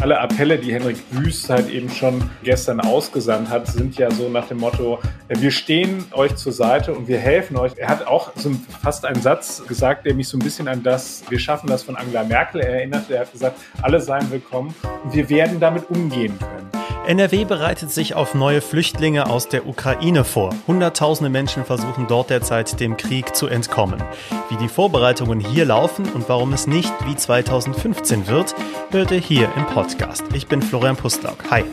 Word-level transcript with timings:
Alle 0.00 0.20
Appelle, 0.20 0.58
die 0.58 0.72
Henrik 0.72 0.96
Wüst 1.10 1.50
halt 1.50 1.68
eben 1.70 1.90
schon 1.90 2.22
gestern 2.44 2.80
ausgesandt 2.80 3.50
hat, 3.50 3.66
sind 3.66 3.98
ja 3.98 4.08
so 4.12 4.28
nach 4.28 4.46
dem 4.46 4.58
Motto, 4.58 5.00
wir 5.28 5.50
stehen 5.50 6.04
euch 6.12 6.36
zur 6.36 6.52
Seite 6.52 6.94
und 6.94 7.08
wir 7.08 7.18
helfen 7.18 7.56
euch. 7.56 7.72
Er 7.76 7.88
hat 7.88 8.06
auch 8.06 8.30
so 8.36 8.52
fast 8.80 9.04
einen 9.04 9.20
Satz 9.20 9.64
gesagt, 9.66 10.06
der 10.06 10.14
mich 10.14 10.28
so 10.28 10.38
ein 10.38 10.40
bisschen 10.40 10.68
an 10.68 10.84
das 10.84 11.24
Wir 11.28 11.40
schaffen 11.40 11.66
das 11.66 11.82
von 11.82 11.96
Angela 11.96 12.22
Merkel 12.22 12.60
erinnert. 12.60 13.10
Er 13.10 13.20
hat 13.20 13.32
gesagt, 13.32 13.58
alle 13.82 14.00
seien 14.00 14.30
willkommen 14.30 14.72
und 15.02 15.14
wir 15.14 15.28
werden 15.28 15.58
damit 15.58 15.90
umgehen 15.90 16.38
können. 16.38 16.87
NRW 17.08 17.46
bereitet 17.46 17.90
sich 17.90 18.14
auf 18.14 18.34
neue 18.34 18.60
Flüchtlinge 18.60 19.30
aus 19.30 19.48
der 19.48 19.66
Ukraine 19.66 20.24
vor. 20.24 20.54
Hunderttausende 20.66 21.30
Menschen 21.30 21.64
versuchen 21.64 22.06
dort 22.06 22.28
derzeit 22.28 22.78
dem 22.80 22.98
Krieg 22.98 23.34
zu 23.34 23.46
entkommen. 23.46 24.02
Wie 24.50 24.58
die 24.58 24.68
Vorbereitungen 24.68 25.40
hier 25.40 25.64
laufen 25.64 26.06
und 26.12 26.28
warum 26.28 26.52
es 26.52 26.66
nicht 26.66 26.92
wie 27.06 27.16
2015 27.16 28.26
wird, 28.26 28.54
hört 28.90 29.10
ihr 29.10 29.20
hier 29.20 29.50
im 29.56 29.64
Podcast. 29.64 30.22
Ich 30.34 30.48
bin 30.48 30.60
Florian 30.60 30.96
Pustlauk. 30.96 31.50
Hi. 31.50 31.64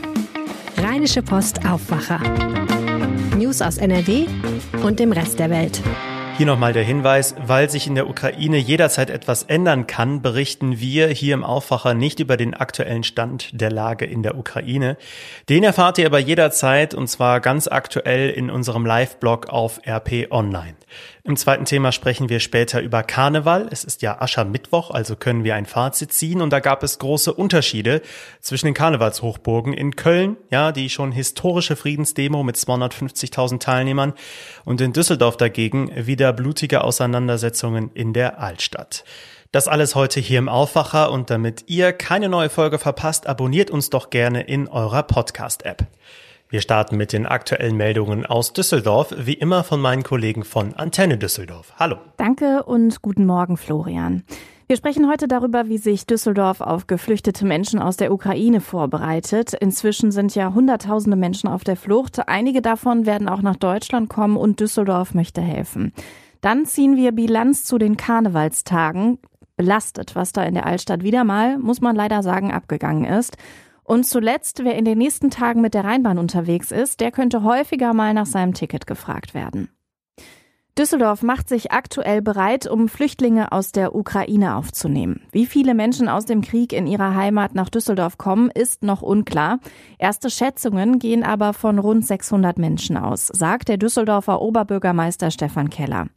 Rheinische 0.78 1.22
Post 1.22 1.66
Aufwacher. 1.70 2.22
News 3.38 3.62
aus 3.62 3.76
NRW 3.76 4.28
und 4.84 5.02
dem 5.02 5.12
Rest 5.12 5.38
der 5.38 5.50
Welt. 5.50 5.82
Hier 6.38 6.46
nochmal 6.46 6.74
der 6.74 6.84
Hinweis, 6.84 7.34
weil 7.40 7.70
sich 7.70 7.88
in 7.88 7.96
der 7.96 8.10
Ukraine 8.10 8.58
jederzeit 8.58 9.10
etwas 9.10 9.44
ändern 9.44 9.88
kann, 9.88 10.22
berichten 10.22 10.82
wir 10.82 11.08
hier 11.08 11.34
im 11.34 11.46
Aufwacher 11.46 11.94
nicht 11.94 12.20
über 12.20 12.36
den 12.36 12.54
aktuellen 12.54 13.06
Stand 13.06 13.62
der 13.62 13.72
Lage 13.72 14.04
in 14.04 14.22
der 14.22 14.38
Ukraine. 14.38 14.98
Den 15.48 15.64
erfahrt 15.64 15.98
ihr 15.98 16.06
aber 16.06 16.20
jederzeit 16.20 16.94
und 16.94 17.08
zwar 17.08 17.40
ganz 17.40 17.70
aktuell 17.70 18.32
in 18.32 18.50
unserem 18.50 18.86
Live-Blog 18.86 19.48
auf 19.48 19.80
RP 19.88 20.30
Online. 20.30 20.76
Im 21.24 21.38
zweiten 21.38 21.66
Thema 21.66 21.92
sprechen 21.92 22.30
wir 22.30 22.40
später 22.40 22.82
über 22.82 23.04
Karneval. 23.04 23.68
Es 23.72 23.84
ist 23.84 24.02
ja 24.02 24.22
Aschermittwoch, 24.22 24.92
also 24.92 25.16
können 25.16 25.44
wir 25.44 25.56
ein 25.56 25.66
Fazit 25.66 26.14
ziehen. 26.14 26.42
Und 26.42 26.52
da 26.52 26.60
gab 26.60 26.84
es 26.84 27.00
große 27.00 27.34
Unterschiede 27.34 28.02
zwischen 28.42 28.68
den 28.68 28.74
Karnevalshochburgen 28.74 29.74
in 29.74 29.96
Köln, 29.96 30.38
ja, 30.52 30.72
die 30.72 30.90
schon 30.90 31.12
historische 31.12 31.76
Friedensdemo 31.76 32.44
mit 32.44 32.58
250.000 32.58 33.60
Teilnehmern 33.60 34.14
und 34.66 34.82
in 34.82 34.94
Düsseldorf 34.94 35.38
dagegen 35.38 35.92
wieder 36.08 36.34
blutige 36.34 36.84
Auseinandersetzungen 36.84 37.92
in 37.94 38.14
der 38.14 38.40
Altstadt. 38.40 39.04
Das 39.52 39.70
alles 39.70 39.96
heute 39.96 40.20
hier 40.20 40.40
im 40.40 40.50
Aufwacher 40.50 41.12
und 41.12 41.30
damit 41.30 41.64
ihr 41.68 41.94
keine 41.94 42.28
neue 42.28 42.50
Folge 42.50 42.78
verpasst, 42.78 43.26
abonniert 43.26 43.72
uns 43.72 43.90
doch 43.90 44.10
gerne 44.10 44.42
in 44.42 44.68
eurer 44.68 45.04
Podcast-App. 45.04 45.88
Wir 46.48 46.62
starten 46.62 46.96
mit 46.96 47.12
den 47.12 47.26
aktuellen 47.26 47.76
Meldungen 47.76 48.24
aus 48.24 48.54
Düsseldorf, 48.54 49.16
wie 49.18 49.34
immer 49.34 49.64
von 49.64 49.82
meinen 49.82 50.04
Kollegen 50.04 50.44
von 50.44 50.76
Antenne 50.76 51.18
Düsseldorf. 51.18 51.74
Hallo. 51.80 51.98
Danke 52.18 52.62
und 52.64 53.02
guten 53.02 53.26
Morgen, 53.26 53.58
Florian. 53.58 54.24
Wir 54.68 54.78
sprechen 54.78 55.10
heute 55.10 55.28
darüber, 55.28 55.70
wie 55.70 55.80
sich 55.80 56.06
Düsseldorf 56.06 56.62
auf 56.62 56.86
geflüchtete 56.86 57.46
Menschen 57.46 57.80
aus 57.80 57.98
der 57.98 58.14
Ukraine 58.14 58.62
vorbereitet. 58.62 59.54
Inzwischen 59.54 60.12
sind 60.12 60.36
ja 60.36 60.54
Hunderttausende 60.54 61.18
Menschen 61.18 61.50
auf 61.50 61.64
der 61.64 61.76
Flucht. 61.76 62.28
Einige 62.28 62.62
davon 62.62 63.08
werden 63.08 63.28
auch 63.28 63.42
nach 63.42 63.56
Deutschland 63.56 64.10
kommen 64.10 64.38
und 64.38 64.60
Düsseldorf 64.60 65.16
möchte 65.16 65.42
helfen. 65.42 65.94
Dann 66.42 66.68
ziehen 66.68 66.96
wir 66.96 67.12
Bilanz 67.12 67.64
zu 67.64 67.80
den 67.80 67.98
Karnevalstagen. 67.98 69.18
Belastet, 69.58 70.16
was 70.16 70.32
da 70.32 70.44
in 70.44 70.54
der 70.54 70.68
Altstadt 70.68 71.02
wieder 71.02 71.24
mal, 71.24 71.58
muss 71.58 71.82
man 71.82 71.96
leider 71.96 72.22
sagen, 72.22 72.52
abgegangen 72.52 73.06
ist. 73.06 73.36
Und 73.86 74.06
zuletzt, 74.06 74.64
wer 74.64 74.76
in 74.76 74.84
den 74.84 74.98
nächsten 74.98 75.30
Tagen 75.30 75.62
mit 75.62 75.76
der 75.76 75.86
Rheinbahn 75.86 76.18
unterwegs 76.18 76.72
ist, 76.72 77.00
der 77.00 77.12
könnte 77.12 77.44
häufiger 77.44 77.94
mal 77.94 78.14
nach 78.14 78.26
seinem 78.26 78.54
Ticket 78.54 78.88
gefragt 78.88 79.34
werden. 79.34 79.70
Düsseldorf 80.78 81.22
macht 81.22 81.48
sich 81.48 81.72
aktuell 81.72 82.22
bereit, 82.22 82.68
um 82.68 82.90
Flüchtlinge 82.90 83.54
aus 83.54 83.72
der 83.72 83.96
Ukraine 83.96 84.58
aufzunehmen. 84.58 85.22
Wie 85.32 85.46
viele 85.46 85.74
Menschen 85.74 86.10
aus 86.10 86.26
dem 86.26 86.42
Krieg 86.42 86.74
in 86.74 86.86
ihrer 86.86 87.16
Heimat 87.16 87.56
nach 87.56 87.70
Düsseldorf 87.70 88.18
kommen, 88.18 88.50
ist 88.50 88.84
noch 88.84 89.02
unklar. 89.02 89.60
Erste 90.00 90.30
Schätzungen 90.30 91.00
gehen 91.00 91.24
aber 91.24 91.54
von 91.54 91.80
rund 91.80 92.06
600 92.06 92.58
Menschen 92.58 92.98
aus, 92.98 93.28
sagt 93.28 93.70
der 93.70 93.78
Düsseldorfer 93.78 94.42
Oberbürgermeister 94.42 95.32
Stefan 95.32 95.70
Keller. 95.70 96.08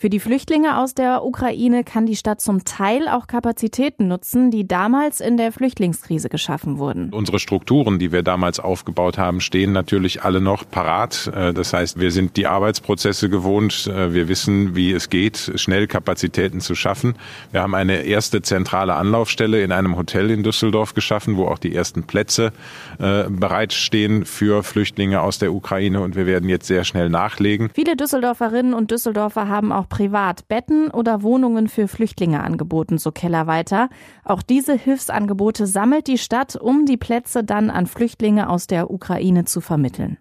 Für 0.00 0.10
die 0.10 0.20
Flüchtlinge 0.20 0.78
aus 0.78 0.94
der 0.94 1.24
Ukraine 1.24 1.82
kann 1.82 2.06
die 2.06 2.14
Stadt 2.14 2.40
zum 2.40 2.64
Teil 2.64 3.08
auch 3.08 3.26
Kapazitäten 3.26 4.06
nutzen, 4.06 4.52
die 4.52 4.64
damals 4.64 5.20
in 5.20 5.36
der 5.36 5.50
Flüchtlingskrise 5.50 6.28
geschaffen 6.28 6.78
wurden. 6.78 7.10
Unsere 7.12 7.40
Strukturen, 7.40 7.98
die 7.98 8.12
wir 8.12 8.22
damals 8.22 8.60
aufgebaut 8.60 9.18
haben, 9.18 9.40
stehen 9.40 9.72
natürlich 9.72 10.22
alle 10.22 10.40
noch 10.40 10.70
parat. 10.70 11.28
Äh, 11.34 11.52
das 11.52 11.72
heißt, 11.72 11.98
wir 11.98 12.12
sind 12.12 12.36
die 12.36 12.46
Arbeitsprozesse 12.46 13.28
gewohnt. 13.28 13.88
Äh, 13.88 14.14
wir 14.14 14.28
wissen, 14.28 14.76
wie 14.76 14.92
es 14.92 15.10
geht, 15.10 15.50
schnell 15.56 15.88
Kapazitäten 15.88 16.60
zu 16.60 16.76
schaffen. 16.76 17.16
Wir 17.50 17.62
haben 17.62 17.74
eine 17.74 18.02
erste 18.02 18.40
zentrale 18.40 18.94
Anlaufstelle 18.94 19.64
in 19.64 19.72
einem 19.72 19.96
Hotel 19.96 20.30
in 20.30 20.44
Düsseldorf 20.44 20.94
geschaffen, 20.94 21.36
wo 21.36 21.46
auch 21.46 21.58
die 21.58 21.74
ersten 21.74 22.04
Plätze 22.04 22.52
äh, 23.00 23.24
bereitstehen 23.28 24.24
für 24.24 24.62
Flüchtlinge 24.62 25.22
aus 25.22 25.40
der 25.40 25.52
Ukraine. 25.52 26.02
Und 26.02 26.14
wir 26.14 26.26
werden 26.26 26.48
jetzt 26.48 26.68
sehr 26.68 26.84
schnell 26.84 27.08
nachlegen. 27.08 27.70
Viele 27.74 27.96
Düsseldorferinnen 27.96 28.74
und 28.74 28.92
Düsseldorfer 28.92 29.48
haben 29.48 29.72
auch 29.72 29.87
privat 29.88 30.48
Betten 30.48 30.90
oder 30.90 31.22
Wohnungen 31.22 31.68
für 31.68 31.88
Flüchtlinge 31.88 32.42
angeboten, 32.42 32.98
so 32.98 33.12
Keller 33.12 33.46
weiter. 33.46 33.88
Auch 34.24 34.42
diese 34.42 34.74
Hilfsangebote 34.74 35.66
sammelt 35.66 36.06
die 36.06 36.18
Stadt, 36.18 36.56
um 36.56 36.86
die 36.86 36.96
Plätze 36.96 37.44
dann 37.44 37.70
an 37.70 37.86
Flüchtlinge 37.86 38.48
aus 38.48 38.66
der 38.66 38.90
Ukraine 38.90 39.44
zu 39.44 39.60
vermitteln. 39.60 40.18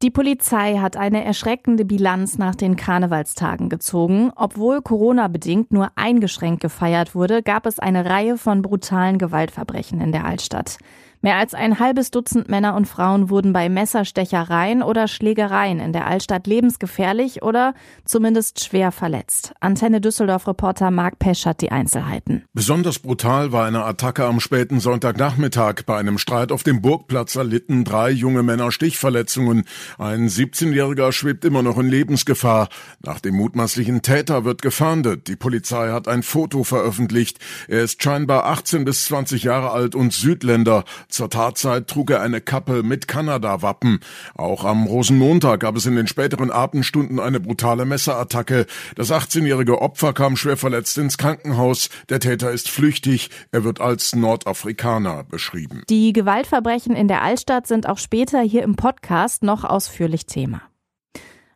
Die 0.00 0.10
Polizei 0.10 0.76
hat 0.76 0.96
eine 0.96 1.24
erschreckende 1.24 1.84
Bilanz 1.84 2.38
nach 2.38 2.54
den 2.54 2.76
Karnevalstagen 2.76 3.68
gezogen. 3.68 4.30
Obwohl 4.36 4.80
Corona-bedingt 4.80 5.72
nur 5.72 5.90
eingeschränkt 5.96 6.60
gefeiert 6.60 7.16
wurde, 7.16 7.42
gab 7.42 7.66
es 7.66 7.80
eine 7.80 8.04
Reihe 8.08 8.38
von 8.38 8.62
brutalen 8.62 9.18
Gewaltverbrechen 9.18 10.00
in 10.00 10.12
der 10.12 10.24
Altstadt. 10.24 10.78
Mehr 11.20 11.36
als 11.36 11.52
ein 11.52 11.80
halbes 11.80 12.12
Dutzend 12.12 12.48
Männer 12.48 12.76
und 12.76 12.86
Frauen 12.86 13.28
wurden 13.28 13.52
bei 13.52 13.68
Messerstechereien 13.68 14.84
oder 14.84 15.08
Schlägereien 15.08 15.80
in 15.80 15.92
der 15.92 16.06
Altstadt 16.06 16.46
lebensgefährlich 16.46 17.42
oder 17.42 17.74
zumindest 18.04 18.64
schwer 18.64 18.92
verletzt. 18.92 19.52
Antenne 19.58 20.00
Düsseldorf-Reporter 20.00 20.92
Marc 20.92 21.18
Pesch 21.18 21.44
hat 21.44 21.60
die 21.60 21.72
Einzelheiten. 21.72 22.44
Besonders 22.52 23.00
brutal 23.00 23.50
war 23.50 23.66
eine 23.66 23.84
Attacke 23.84 24.26
am 24.26 24.38
späten 24.38 24.78
Sonntagnachmittag. 24.78 25.82
Bei 25.86 25.98
einem 25.98 26.18
Streit 26.18 26.52
auf 26.52 26.62
dem 26.62 26.82
Burgplatz 26.82 27.34
erlitten 27.34 27.82
drei 27.82 28.10
junge 28.10 28.44
Männer 28.44 28.70
Stichverletzungen. 28.70 29.64
Ein 29.98 30.28
17-Jähriger 30.28 31.10
schwebt 31.10 31.44
immer 31.44 31.64
noch 31.64 31.78
in 31.78 31.88
Lebensgefahr. 31.88 32.68
Nach 33.04 33.18
dem 33.18 33.34
mutmaßlichen 33.34 34.02
Täter 34.02 34.44
wird 34.44 34.62
gefahndet. 34.62 35.26
Die 35.26 35.36
Polizei 35.36 35.90
hat 35.90 36.06
ein 36.06 36.22
Foto 36.22 36.62
veröffentlicht. 36.62 37.38
Er 37.66 37.82
ist 37.82 38.00
scheinbar 38.00 38.44
18 38.44 38.84
bis 38.84 39.06
20 39.06 39.42
Jahre 39.42 39.72
alt 39.72 39.96
und 39.96 40.12
Südländer. 40.12 40.84
Zur 41.08 41.30
Tatzeit 41.30 41.88
trug 41.88 42.10
er 42.10 42.20
eine 42.20 42.40
Kappe 42.40 42.82
mit 42.82 43.08
Kanada-Wappen. 43.08 44.00
Auch 44.34 44.64
am 44.64 44.84
Rosenmontag 44.84 45.60
gab 45.60 45.76
es 45.76 45.86
in 45.86 45.96
den 45.96 46.06
späteren 46.06 46.50
Abendstunden 46.50 47.18
eine 47.18 47.40
brutale 47.40 47.84
Messerattacke. 47.84 48.66
Das 48.94 49.10
18-jährige 49.10 49.80
Opfer 49.80 50.12
kam 50.12 50.36
schwer 50.36 50.56
verletzt 50.56 50.98
ins 50.98 51.18
Krankenhaus. 51.18 51.88
Der 52.08 52.20
Täter 52.20 52.50
ist 52.50 52.68
flüchtig. 52.68 53.30
Er 53.52 53.64
wird 53.64 53.80
als 53.80 54.14
Nordafrikaner 54.14 55.24
beschrieben. 55.24 55.82
Die 55.88 56.12
Gewaltverbrechen 56.12 56.94
in 56.94 57.08
der 57.08 57.22
Altstadt 57.22 57.66
sind 57.66 57.88
auch 57.88 57.98
später 57.98 58.40
hier 58.42 58.62
im 58.62 58.76
Podcast 58.76 59.42
noch 59.42 59.64
ausführlich 59.64 60.26
Thema. 60.26 60.62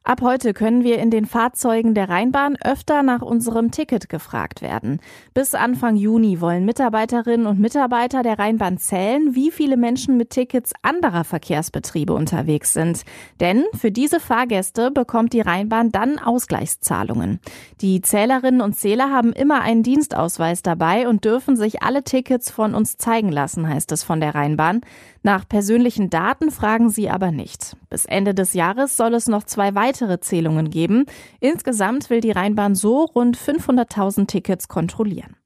Ab 0.04 0.20
heute 0.20 0.52
können 0.52 0.82
wir 0.82 0.98
in 0.98 1.10
den 1.10 1.26
Fahrzeugen 1.26 1.94
der 1.94 2.08
Rheinbahn 2.08 2.56
öfter 2.60 3.04
nach 3.04 3.22
unserem 3.22 3.70
Ticket 3.70 4.08
gefragt 4.08 4.60
werden. 4.60 4.98
Bis 5.32 5.54
Anfang 5.54 5.94
Juni 5.94 6.40
wollen 6.40 6.64
Mitarbeiterinnen 6.64 7.46
und 7.46 7.60
Mitarbeiter 7.60 8.24
der 8.24 8.36
Rheinbahn 8.36 8.78
zählen, 8.78 9.36
wie 9.36 9.52
viele 9.52 9.76
Menschen 9.76 10.16
mit 10.16 10.30
Tickets 10.30 10.72
anderer 10.82 11.22
Verkehrsbetriebe 11.22 12.14
unterwegs 12.14 12.72
sind. 12.72 13.02
Denn 13.38 13.62
für 13.74 13.92
diese 13.92 14.18
Fahrgäste 14.18 14.90
bekommt 14.90 15.34
die 15.34 15.40
Rheinbahn 15.40 15.92
dann 15.92 16.18
Ausgleichszahlungen. 16.18 17.38
Die 17.80 18.00
Zählerinnen 18.00 18.60
und 18.60 18.74
Zähler 18.74 19.10
haben 19.10 19.32
immer 19.32 19.60
einen 19.60 19.84
Dienstausweis 19.84 20.62
dabei 20.62 21.06
und 21.08 21.24
dürfen 21.24 21.54
sich 21.54 21.84
alle 21.84 22.02
Tickets 22.02 22.50
von 22.50 22.74
uns 22.74 22.96
zeigen 22.96 23.30
lassen, 23.30 23.68
heißt 23.68 23.92
es 23.92 24.02
von 24.02 24.20
der 24.20 24.34
Rheinbahn. 24.34 24.80
Nach 25.24 25.48
persönlichen 25.48 26.10
Daten 26.10 26.50
fragen 26.50 26.90
sie 26.90 27.08
aber 27.08 27.30
nicht. 27.30 27.76
Bis 27.88 28.06
Ende 28.06 28.34
des 28.34 28.54
Jahres 28.54 28.96
soll 28.96 29.14
es 29.14 29.28
noch 29.28 29.44
zwei 29.44 29.74
weitere 29.76 30.18
Zählungen 30.18 30.68
geben. 30.68 31.06
Insgesamt 31.38 32.10
will 32.10 32.20
die 32.20 32.32
Rheinbahn 32.32 32.74
so 32.74 33.04
rund 33.04 33.38
500.000 33.38 34.26
Tickets 34.26 34.66
kontrollieren. 34.66 35.36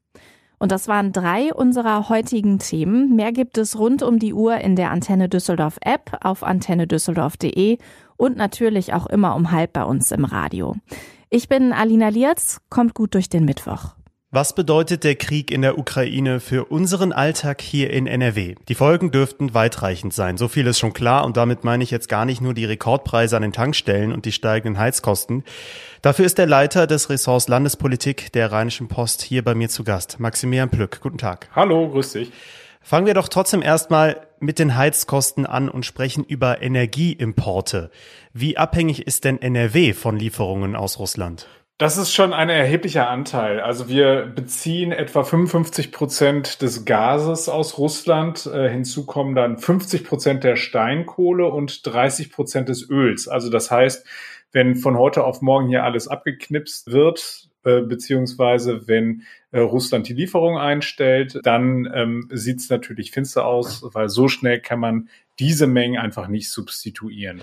Und 0.59 0.71
das 0.71 0.87
waren 0.87 1.11
drei 1.11 1.53
unserer 1.53 2.09
heutigen 2.09 2.57
Themen. 2.57 3.15
Mehr 3.15 3.31
gibt 3.31 3.59
es 3.59 3.77
rund 3.77 4.01
um 4.01 4.17
die 4.17 4.33
Uhr 4.33 4.57
in 4.57 4.75
der 4.75 4.89
Antenne 4.89 5.29
Düsseldorf 5.29 5.77
App 5.81 6.17
auf 6.21 6.43
antennedüsseldorf.de 6.43 7.77
und 8.17 8.37
natürlich 8.37 8.93
auch 8.93 9.05
immer 9.05 9.35
um 9.35 9.51
halb 9.51 9.73
bei 9.73 9.83
uns 9.83 10.11
im 10.11 10.25
Radio. 10.25 10.75
Ich 11.29 11.47
bin 11.47 11.73
Alina 11.73 12.09
Lierz, 12.09 12.61
kommt 12.69 12.95
gut 12.95 13.13
durch 13.13 13.29
den 13.29 13.45
Mittwoch. 13.45 13.93
Was 14.29 14.53
bedeutet 14.53 15.05
der 15.05 15.15
Krieg 15.15 15.51
in 15.51 15.61
der 15.61 15.77
Ukraine 15.77 16.41
für 16.41 16.65
unseren 16.65 17.13
Alltag 17.13 17.61
hier 17.61 17.91
in 17.91 18.07
NRW? 18.07 18.55
Die 18.67 18.75
Folgen 18.75 19.09
dürften 19.09 19.53
weitreichend 19.53 20.13
sein. 20.13 20.35
So 20.35 20.49
viel 20.49 20.67
ist 20.67 20.79
schon 20.79 20.91
klar 20.91 21.23
und 21.23 21.37
damit 21.37 21.63
meine 21.63 21.81
ich 21.81 21.91
jetzt 21.91 22.09
gar 22.09 22.25
nicht 22.25 22.41
nur 22.41 22.53
die 22.53 22.65
Rekordpreise 22.65 23.37
an 23.37 23.43
den 23.43 23.53
Tankstellen 23.53 24.11
und 24.11 24.25
die 24.25 24.33
steigenden 24.33 24.77
Heizkosten. 24.81 25.45
Dafür 26.01 26.25
ist 26.25 26.37
der 26.37 26.45
Leiter 26.45 26.87
des 26.87 27.09
Ressorts 27.09 27.47
Landespolitik 27.47 28.33
der 28.33 28.51
Rheinischen 28.51 28.89
Post 28.89 29.21
hier 29.21 29.45
bei 29.45 29.55
mir 29.55 29.69
zu 29.69 29.85
Gast, 29.85 30.19
Maximilian 30.19 30.69
Plück. 30.69 30.99
Guten 30.99 31.19
Tag. 31.19 31.47
Hallo, 31.55 31.87
grüß 31.89 32.11
dich. 32.11 32.33
Fangen 32.81 33.05
wir 33.05 33.13
doch 33.13 33.29
trotzdem 33.29 33.61
erstmal 33.61 34.27
mit 34.41 34.59
den 34.59 34.75
Heizkosten 34.75 35.45
an 35.45 35.69
und 35.69 35.85
sprechen 35.85 36.25
über 36.25 36.61
Energieimporte. 36.61 37.91
Wie 38.33 38.57
abhängig 38.57 39.07
ist 39.07 39.23
denn 39.23 39.41
NRW 39.41 39.93
von 39.93 40.17
Lieferungen 40.17 40.75
aus 40.75 40.99
Russland? 40.99 41.47
Das 41.77 41.97
ist 41.97 42.11
schon 42.11 42.33
ein 42.33 42.49
erheblicher 42.49 43.07
Anteil. 43.07 43.59
Also 43.59 43.87
wir 43.87 44.25
beziehen 44.25 44.91
etwa 44.91 45.23
55 45.23 45.91
Prozent 45.91 46.63
des 46.63 46.85
Gases 46.85 47.49
aus 47.49 47.77
Russland. 47.77 48.47
Äh, 48.47 48.67
hinzu 48.67 49.05
kommen 49.05 49.35
dann 49.35 49.59
50 49.59 50.03
Prozent 50.03 50.43
der 50.43 50.55
Steinkohle 50.55 51.45
und 51.45 51.85
30 51.85 52.31
Prozent 52.31 52.69
des 52.69 52.89
Öls. 52.89 53.27
Also 53.27 53.51
das 53.51 53.69
heißt, 53.69 54.07
wenn 54.51 54.75
von 54.75 54.97
heute 54.97 55.23
auf 55.23 55.43
morgen 55.43 55.67
hier 55.67 55.83
alles 55.83 56.07
abgeknipst 56.07 56.91
wird, 56.91 57.47
äh, 57.63 57.81
beziehungsweise 57.81 58.87
wenn 58.87 59.21
äh, 59.51 59.59
Russland 59.59 60.09
die 60.09 60.13
Lieferung 60.13 60.57
einstellt, 60.57 61.39
dann 61.43 61.87
ähm, 61.93 62.27
sieht 62.33 62.59
es 62.59 62.71
natürlich 62.71 63.11
finster 63.11 63.45
aus, 63.45 63.83
weil 63.83 64.09
so 64.09 64.29
schnell 64.29 64.61
kann 64.61 64.79
man 64.79 65.09
diese 65.37 65.67
Mengen 65.67 65.99
einfach 65.99 66.27
nicht 66.27 66.49
substituieren. 66.49 67.41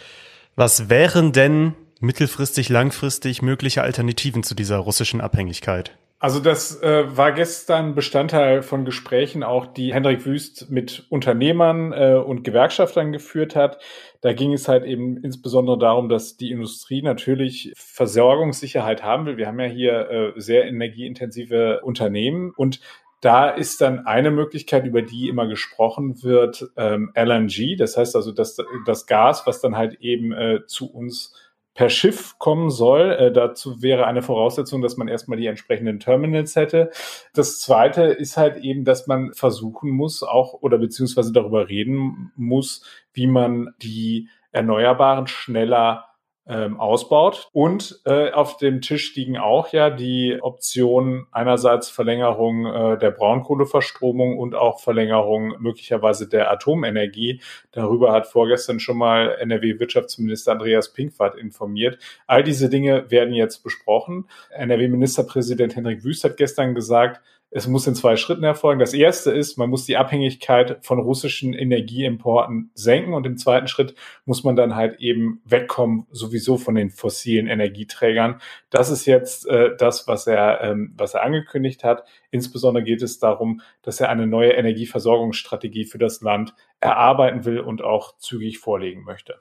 Was 0.57 0.91
wären 0.91 1.31
denn 1.31 1.75
mittelfristig, 2.05 2.69
langfristig 2.69 3.43
mögliche 3.43 3.83
Alternativen 3.83 4.43
zu 4.43 4.55
dieser 4.55 4.79
russischen 4.79 5.21
Abhängigkeit? 5.21 5.97
Also 6.25 6.41
das 6.41 6.81
äh, 6.81 7.05
war 7.15 7.33
gestern 7.33 7.95
Bestandteil 7.95 8.63
von 8.63 8.87
Gesprächen 8.87 9.43
auch, 9.43 9.67
die 9.67 9.93
Hendrik 9.93 10.25
Wüst 10.25 10.71
mit 10.71 11.05
Unternehmern 11.11 11.93
äh, 11.93 12.15
und 12.15 12.45
Gewerkschaftern 12.45 13.13
geführt 13.13 13.55
hat. 13.55 13.79
Da 14.23 14.33
ging 14.33 14.55
es 14.55 14.67
halt 14.67 14.85
eben 14.85 15.19
insbesondere 15.19 15.77
darum, 15.77 16.09
dass 16.09 16.39
die 16.39 16.51
Industrie 16.51 17.03
natürlich 17.03 17.75
Versorgungssicherheit 17.77 19.03
haben 19.03 19.27
will. 19.27 19.37
Wir 19.37 19.49
haben 19.49 19.61
ja 19.61 19.67
hier 19.67 20.09
äh, 20.09 20.41
sehr 20.41 20.65
energieintensive 20.65 21.83
Unternehmen 21.83 22.53
und 22.57 22.81
da 23.21 23.51
ist 23.51 23.83
dann 23.83 24.07
eine 24.07 24.31
Möglichkeit, 24.31 24.87
über 24.87 25.03
die 25.03 25.29
immer 25.29 25.47
gesprochen 25.47 26.23
wird, 26.23 26.71
ähm, 26.77 27.11
LNG. 27.15 27.77
Das 27.77 27.97
heißt 27.97 28.17
also, 28.17 28.33
dass 28.33 28.57
das 28.87 29.07
Gas, 29.07 29.47
was 29.47 29.61
dann 29.61 29.77
halt 29.77 30.01
eben 30.01 30.33
äh, 30.33 30.61
zu 30.67 30.91
uns 30.91 31.35
per 31.75 31.91
Schiff 31.91 32.39
kommen 32.39 32.71
soll. 32.71 33.11
Äh, 33.13 33.33
dazu 33.33 33.83
wäre 33.83 34.07
eine 34.07 34.23
Voraussetzung, 34.23 34.81
dass 34.81 34.97
man 34.97 35.09
erstmal 35.09 35.39
die 35.39 35.47
entsprechenden 35.47 36.01
Terminals 36.01 36.57
hätte. 36.57 36.91
Das 37.35 37.61
zweite 37.61 38.05
ist 38.05 38.37
halt 38.37 38.57
eben, 38.59 38.85
dass 38.85 39.07
man 39.07 39.33
versuchen 39.35 39.91
muss, 39.91 40.23
auch 40.23 40.55
oder 40.55 40.79
beziehungsweise 40.79 41.33
darüber 41.33 41.69
reden 41.69 42.33
muss, 42.37 42.85
wie 43.13 43.27
man 43.27 43.75
die 43.83 44.29
Erneuerbaren 44.53 45.27
schneller 45.27 46.14
ähm, 46.47 46.79
ausbaut. 46.79 47.49
Und 47.53 48.01
äh, 48.05 48.31
auf 48.31 48.59
dem 48.59 48.81
Tisch 48.81 49.15
liegen 49.17 49.39
auch 49.39 49.73
ja 49.73 49.91
die 49.91 50.39
Optionen 50.41 51.27
einerseits 51.33 51.89
Verlängerung 51.89 52.67
äh, 52.67 52.99
der 52.99 53.11
Braunkohleverstromung 53.11 54.39
und 54.39 54.55
auch 54.55 54.81
Verlängerung 54.81 55.55
möglicherweise 55.59 56.29
der 56.29 56.51
Atomenergie. 56.51 57.41
Darüber 57.73 58.13
hat 58.13 58.27
vorgestern 58.27 58.79
schon 58.79 58.99
mal 58.99 59.37
NRW-Wirtschaftsminister 59.41 60.53
Andreas 60.53 60.93
Pinkwart 60.93 61.37
informiert. 61.37 61.99
All 62.27 62.43
diese 62.43 62.69
Dinge 62.69 63.11
werden 63.11 63.33
jetzt 63.33 63.63
besprochen. 63.63 64.29
NRW-Ministerpräsident 64.51 65.77
Henrik 65.77 66.05
Wüst 66.05 66.25
hat 66.25 66.37
gestern 66.37 66.75
gesagt, 66.75 67.23
es 67.57 67.69
muss 67.69 67.87
in 67.87 67.95
zwei 67.95 68.17
Schritten 68.17 68.43
erfolgen. 68.43 68.81
Das 68.81 68.95
erste 68.95 69.31
ist, 69.31 69.59
man 69.59 69.71
muss 69.71 69.87
die 69.87 69.97
Abhängigkeit 69.97 70.85
von 70.85 70.99
russischen 70.99 71.55
Energieimporten 71.55 72.73
senken 72.75 73.15
und 73.15 73.27
im 73.27 73.37
zweiten 73.37 73.69
Schritt 73.69 73.95
muss 74.25 74.43
man 74.43 74.57
dann 74.57 74.75
halt 74.75 74.99
eben 74.99 75.41
wegkommen 75.45 76.09
sowieso 76.11 76.59
von 76.59 76.75
den 76.75 76.91
fossilen 76.91 77.47
Energieträgern. 77.47 78.41
Das 78.71 78.91
ist 78.91 79.07
jetzt 79.07 79.47
äh, 79.47 79.71
das, 79.79 80.09
was 80.09 80.27
er, 80.27 80.63
ähm, 80.63 80.95
was 80.97 81.15
er 81.15 81.23
angekündigt 81.23 81.85
hat. 81.85 82.05
Insbesondere 82.33 82.83
geht 82.83 83.03
es 83.03 83.21
darum, 83.21 83.61
dass 83.83 84.01
er 84.01 84.09
eine 84.09 84.27
neue 84.27 84.51
Energieversorgungsstrategie 84.51 85.85
für 85.85 85.99
das 85.99 86.23
Land 86.23 86.55
erarbeiten 86.81 87.45
will 87.45 87.61
und 87.61 87.83
auch 87.83 88.19
zügig 88.19 88.59
vorlegen 88.59 89.05
möchte. 89.05 89.39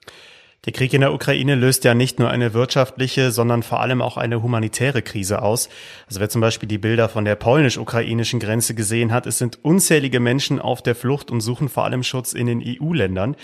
Der 0.65 0.71
Krieg 0.71 0.93
in 0.93 1.01
der 1.01 1.13
Ukraine 1.13 1.55
löst 1.55 1.83
ja 1.83 1.93
nicht 1.93 2.19
nur 2.19 2.29
eine 2.29 2.53
wirtschaftliche, 2.53 3.31
sondern 3.31 3.63
vor 3.63 3.81
allem 3.81 4.01
auch 4.01 4.15
eine 4.15 4.41
humanitäre 4.41 5.01
Krise 5.01 5.41
aus. 5.41 5.67
Also 6.07 6.21
wer 6.21 6.29
zum 6.29 6.39
Beispiel 6.39 6.69
die 6.69 6.77
Bilder 6.77 7.09
von 7.09 7.25
der 7.25 7.35
polnisch-ukrainischen 7.35 8.39
Grenze 8.39 8.73
gesehen 8.73 9.11
hat, 9.11 9.27
es 9.27 9.37
sind 9.37 9.59
unzählige 9.61 10.21
Menschen 10.21 10.59
auf 10.59 10.81
der 10.81 10.95
Flucht 10.95 11.31
und 11.31 11.41
suchen 11.41 11.67
vor 11.67 11.83
allem 11.83 12.01
Schutz 12.01 12.31
in 12.31 12.47
den 12.47 12.63
EU-Ländern. 12.65 13.35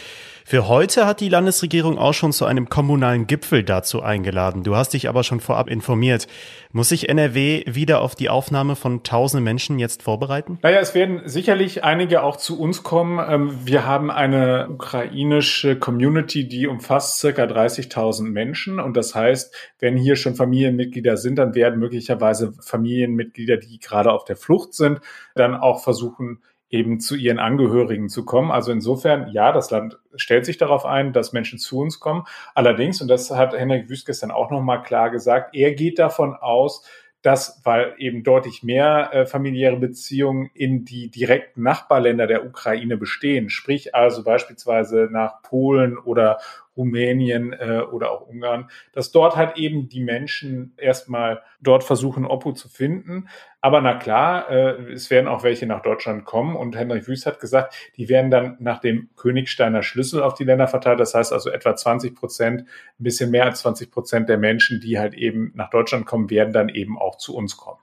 Für 0.50 0.68
heute 0.68 1.06
hat 1.06 1.20
die 1.20 1.30
Landesregierung 1.30 2.00
auch 2.00 2.16
schon 2.16 2.32
zu 2.32 2.46
einem 2.46 2.70
kommunalen 2.70 3.28
Gipfel 3.28 3.62
dazu 3.64 4.02
eingeladen. 4.02 4.64
Du 4.64 4.76
hast 4.76 4.96
dich 4.96 5.08
aber 5.08 5.24
schon 5.24 5.42
vorab 5.42 5.70
informiert. 5.70 6.28
Muss 6.72 6.90
sich 6.90 7.08
NRW 7.08 7.66
wieder 7.68 8.02
auf 8.02 8.16
die 8.16 8.30
Aufnahme 8.30 8.76
von 8.76 9.04
tausenden 9.04 9.44
Menschen 9.44 9.78
jetzt 9.78 10.02
vorbereiten? 10.02 10.58
Naja, 10.64 10.80
es 10.80 10.96
werden 10.96 11.22
sicherlich 11.26 11.84
einige 11.84 12.24
auch 12.24 12.36
zu 12.36 12.60
uns 12.60 12.82
kommen. 12.82 13.24
Ähm, 13.30 13.60
wir 13.64 13.86
haben 13.86 14.10
eine 14.10 14.70
ukrainische 14.72 15.78
Community, 15.78 16.48
die 16.48 16.66
umfasst 16.66 17.20
circa 17.20 17.44
30.000 17.44 18.24
Menschen. 18.24 18.80
Und 18.80 18.98
das 18.98 19.14
heißt, 19.14 19.54
wenn 19.78 19.98
hier 19.98 20.16
schon 20.16 20.34
Familienmitglieder 20.34 21.18
sind, 21.18 21.36
dann 21.36 21.54
werden 21.54 21.80
möglicherweise 21.80 22.54
Familienmitglieder, 22.60 23.58
die 23.58 23.78
gerade 23.78 24.12
auf 24.12 24.26
der 24.26 24.36
Flucht 24.36 24.74
sind, 24.74 25.00
dann 25.36 25.54
auch 25.54 25.84
versuchen, 25.84 26.42
eben 26.70 27.00
zu 27.00 27.16
ihren 27.16 27.40
Angehörigen 27.40 28.10
zu 28.10 28.26
kommen. 28.26 28.52
Also 28.52 28.72
insofern, 28.72 29.30
ja, 29.32 29.52
das 29.52 29.72
Land 29.72 29.98
stellt 30.16 30.46
sich 30.46 30.58
darauf 30.58 30.86
ein, 30.86 31.14
dass 31.14 31.34
Menschen 31.34 31.60
zu 31.60 31.80
uns 31.80 32.00
kommen. 32.00 32.26
Allerdings, 32.54 33.02
und 33.02 33.08
das 33.08 33.32
hat 33.32 33.54
Henrik 33.54 33.90
Wüst 33.90 34.06
gestern 34.06 34.32
auch 34.32 34.52
nochmal 34.52 34.84
klar 34.84 35.10
gesagt, 35.10 35.56
er 35.56 35.74
geht 35.74 36.00
davon 36.00 36.36
aus, 36.36 36.84
dass, 37.22 37.62
weil 37.66 37.96
eben 37.98 38.24
deutlich 38.24 38.64
mehr 38.64 39.10
äh, 39.12 39.26
familiäre 39.26 39.76
Beziehungen 39.76 40.50
in 40.54 40.86
die 40.86 41.12
direkten 41.12 41.64
Nachbarländer 41.64 42.28
der 42.28 42.46
Ukraine 42.46 42.96
bestehen, 42.96 43.50
sprich 43.50 43.94
also 43.94 44.24
beispielsweise 44.24 45.10
nach 45.12 45.42
Polen 45.42 45.98
oder 45.98 46.40
Rumänien 46.80 47.54
äh, 47.54 47.82
oder 47.92 48.12
auch 48.12 48.22
Ungarn, 48.22 48.70
dass 48.94 49.12
dort 49.12 49.36
halt 49.36 49.58
eben 49.58 49.90
die 49.90 50.00
Menschen 50.00 50.74
erstmal 50.78 51.42
dort 51.62 51.84
versuchen, 51.84 52.26
Oppo 52.26 52.54
zu 52.54 52.70
finden. 52.70 53.28
Aber 53.62 53.82
na 53.82 53.96
klar, 53.96 54.50
äh, 54.50 54.94
es 54.94 55.10
werden 55.10 55.28
auch 55.28 55.44
welche 55.44 55.66
nach 55.66 55.82
Deutschland 55.82 56.24
kommen 56.24 56.56
und 56.56 56.78
Henrik 56.78 57.08
Wüst 57.08 57.26
hat 57.26 57.42
gesagt, 57.42 57.76
die 57.98 58.08
werden 58.08 58.32
dann 58.32 58.56
nach 58.60 58.80
dem 58.80 59.10
Königsteiner 59.18 59.84
Schlüssel 59.84 60.24
auf 60.24 60.34
die 60.34 60.46
Länder 60.46 60.68
verteilt. 60.68 61.02
Das 61.02 61.14
heißt 61.14 61.34
also 61.34 61.50
etwa 61.50 61.76
20 61.76 62.16
Prozent, 62.16 62.62
ein 62.62 63.04
bisschen 63.04 63.30
mehr 63.30 63.44
als 63.44 63.60
20 63.60 63.92
Prozent 63.92 64.30
der 64.30 64.38
Menschen, 64.38 64.80
die 64.80 64.98
halt 64.98 65.14
eben 65.14 65.52
nach 65.56 65.70
Deutschland 65.70 66.06
kommen, 66.06 66.30
werden 66.30 66.54
dann 66.54 66.70
eben 66.70 66.98
auch 66.98 67.18
zu 67.18 67.36
uns 67.36 67.58
kommen. 67.58 67.80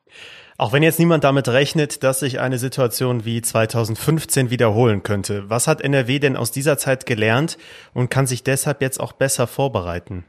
Auch 0.58 0.72
wenn 0.72 0.82
jetzt 0.82 0.98
niemand 0.98 1.22
damit 1.22 1.48
rechnet, 1.48 2.02
dass 2.02 2.20
sich 2.20 2.40
eine 2.40 2.58
Situation 2.58 3.26
wie 3.26 3.42
2015 3.42 4.48
wiederholen 4.48 5.02
könnte, 5.02 5.50
was 5.50 5.66
hat 5.66 5.82
NRW 5.82 6.18
denn 6.18 6.34
aus 6.34 6.50
dieser 6.50 6.78
Zeit 6.78 7.04
gelernt 7.04 7.58
und 7.92 8.08
kann 8.08 8.26
sich 8.26 8.42
deshalb 8.42 8.80
jetzt 8.80 8.98
auch 8.98 9.12
besser 9.12 9.46
vorbereiten? 9.46 10.24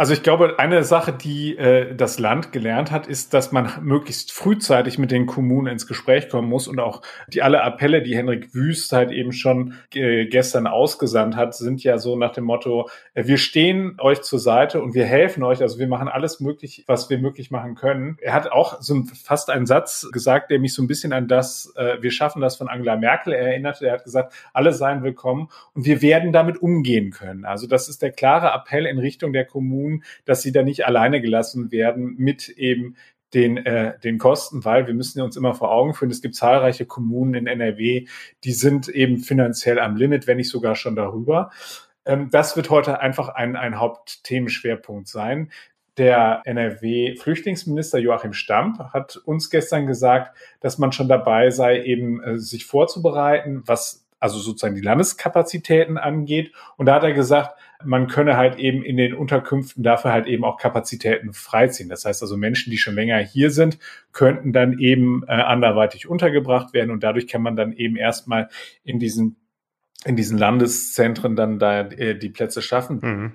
Also 0.00 0.14
ich 0.14 0.22
glaube, 0.22 0.58
eine 0.58 0.82
Sache, 0.82 1.12
die 1.12 1.58
äh, 1.58 1.94
das 1.94 2.18
Land 2.18 2.52
gelernt 2.52 2.90
hat, 2.90 3.06
ist, 3.06 3.34
dass 3.34 3.52
man 3.52 3.70
möglichst 3.82 4.32
frühzeitig 4.32 4.96
mit 4.96 5.10
den 5.10 5.26
Kommunen 5.26 5.66
ins 5.66 5.86
Gespräch 5.86 6.30
kommen 6.30 6.48
muss 6.48 6.68
und 6.68 6.80
auch 6.80 7.02
die 7.28 7.42
alle 7.42 7.62
Appelle, 7.62 8.00
die 8.00 8.16
Henrik 8.16 8.54
Wüst 8.54 8.92
halt 8.92 9.10
eben 9.10 9.30
schon 9.32 9.74
äh, 9.92 10.24
gestern 10.24 10.66
ausgesandt 10.66 11.36
hat, 11.36 11.54
sind 11.54 11.84
ja 11.84 11.98
so 11.98 12.16
nach 12.16 12.32
dem 12.32 12.44
Motto, 12.44 12.88
äh, 13.12 13.26
wir 13.26 13.36
stehen 13.36 13.96
euch 13.98 14.22
zur 14.22 14.38
Seite 14.38 14.80
und 14.80 14.94
wir 14.94 15.04
helfen 15.04 15.42
euch, 15.42 15.60
also 15.60 15.78
wir 15.78 15.86
machen 15.86 16.08
alles 16.08 16.40
möglich, 16.40 16.82
was 16.86 17.10
wir 17.10 17.18
möglich 17.18 17.50
machen 17.50 17.74
können. 17.74 18.16
Er 18.22 18.32
hat 18.32 18.50
auch 18.50 18.80
so 18.80 19.02
fast 19.22 19.50
einen 19.50 19.66
Satz 19.66 20.08
gesagt, 20.10 20.50
der 20.50 20.60
mich 20.60 20.72
so 20.72 20.82
ein 20.82 20.86
bisschen 20.86 21.12
an 21.12 21.28
das, 21.28 21.74
äh, 21.76 21.98
wir 22.00 22.10
schaffen 22.10 22.40
das 22.40 22.56
von 22.56 22.68
Angela 22.68 22.96
Merkel 22.96 23.34
erinnerte. 23.34 23.88
Er 23.88 23.92
hat 23.92 24.04
gesagt, 24.04 24.32
alle 24.54 24.72
seien 24.72 25.02
willkommen 25.02 25.50
und 25.74 25.84
wir 25.84 26.00
werden 26.00 26.32
damit 26.32 26.56
umgehen 26.56 27.10
können. 27.10 27.44
Also 27.44 27.66
das 27.66 27.90
ist 27.90 28.00
der 28.00 28.12
klare 28.12 28.50
Appell 28.58 28.86
in 28.86 28.98
Richtung 28.98 29.34
der 29.34 29.44
Kommunen 29.44 29.89
tun, 29.90 30.04
dass 30.24 30.42
sie 30.42 30.52
da 30.52 30.62
nicht 30.62 30.86
alleine 30.86 31.20
gelassen 31.20 31.70
werden 31.70 32.14
mit 32.18 32.48
eben 32.48 32.96
den, 33.34 33.58
äh, 33.58 33.98
den 34.00 34.18
Kosten, 34.18 34.64
weil 34.64 34.86
wir 34.86 34.94
müssen 34.94 35.22
uns 35.22 35.36
immer 35.36 35.54
vor 35.54 35.70
Augen 35.70 35.94
führen, 35.94 36.10
es 36.10 36.22
gibt 36.22 36.34
zahlreiche 36.34 36.84
Kommunen 36.84 37.34
in 37.34 37.46
NRW, 37.46 38.06
die 38.42 38.52
sind 38.52 38.88
eben 38.88 39.18
finanziell 39.18 39.78
am 39.78 39.96
Limit, 39.96 40.26
wenn 40.26 40.38
nicht 40.38 40.50
sogar 40.50 40.74
schon 40.74 40.96
darüber. 40.96 41.50
Ähm, 42.04 42.28
das 42.30 42.56
wird 42.56 42.70
heute 42.70 43.00
einfach 43.00 43.28
ein, 43.28 43.54
ein 43.54 43.78
Hauptthemenschwerpunkt 43.78 45.06
sein. 45.06 45.52
Der 45.96 46.42
NRW-Flüchtlingsminister 46.44 47.98
Joachim 47.98 48.32
Stamp 48.32 48.78
hat 48.92 49.16
uns 49.16 49.50
gestern 49.50 49.86
gesagt, 49.86 50.36
dass 50.60 50.78
man 50.78 50.92
schon 50.92 51.08
dabei 51.08 51.50
sei, 51.50 51.82
eben 51.82 52.22
äh, 52.22 52.38
sich 52.38 52.64
vorzubereiten, 52.64 53.62
was 53.66 54.06
also 54.20 54.38
sozusagen 54.38 54.74
die 54.74 54.80
Landeskapazitäten 54.82 55.98
angeht. 55.98 56.52
Und 56.76 56.86
da 56.86 56.94
hat 56.94 57.02
er 57.02 57.12
gesagt, 57.12 57.58
man 57.84 58.06
könne 58.06 58.36
halt 58.36 58.58
eben 58.58 58.84
in 58.84 58.96
den 58.96 59.14
Unterkünften 59.14 59.82
dafür 59.82 60.12
halt 60.12 60.26
eben 60.26 60.44
auch 60.44 60.58
Kapazitäten 60.58 61.32
freiziehen. 61.32 61.88
Das 61.88 62.04
heißt 62.04 62.22
also 62.22 62.36
Menschen, 62.36 62.70
die 62.70 62.78
schon 62.78 62.94
länger 62.94 63.18
hier 63.18 63.50
sind, 63.50 63.78
könnten 64.12 64.52
dann 64.52 64.78
eben 64.78 65.24
äh, 65.26 65.32
anderweitig 65.32 66.06
untergebracht 66.06 66.74
werden 66.74 66.90
und 66.90 67.02
dadurch 67.02 67.26
kann 67.26 67.42
man 67.42 67.56
dann 67.56 67.72
eben 67.72 67.96
erstmal 67.96 68.48
in 68.84 68.98
diesen 68.98 69.36
in 70.04 70.16
diesen 70.16 70.38
Landeszentren 70.38 71.36
dann 71.36 71.58
da 71.58 71.80
äh, 71.82 72.16
die 72.16 72.30
Plätze 72.30 72.62
schaffen. 72.62 73.00
Mhm. 73.02 73.32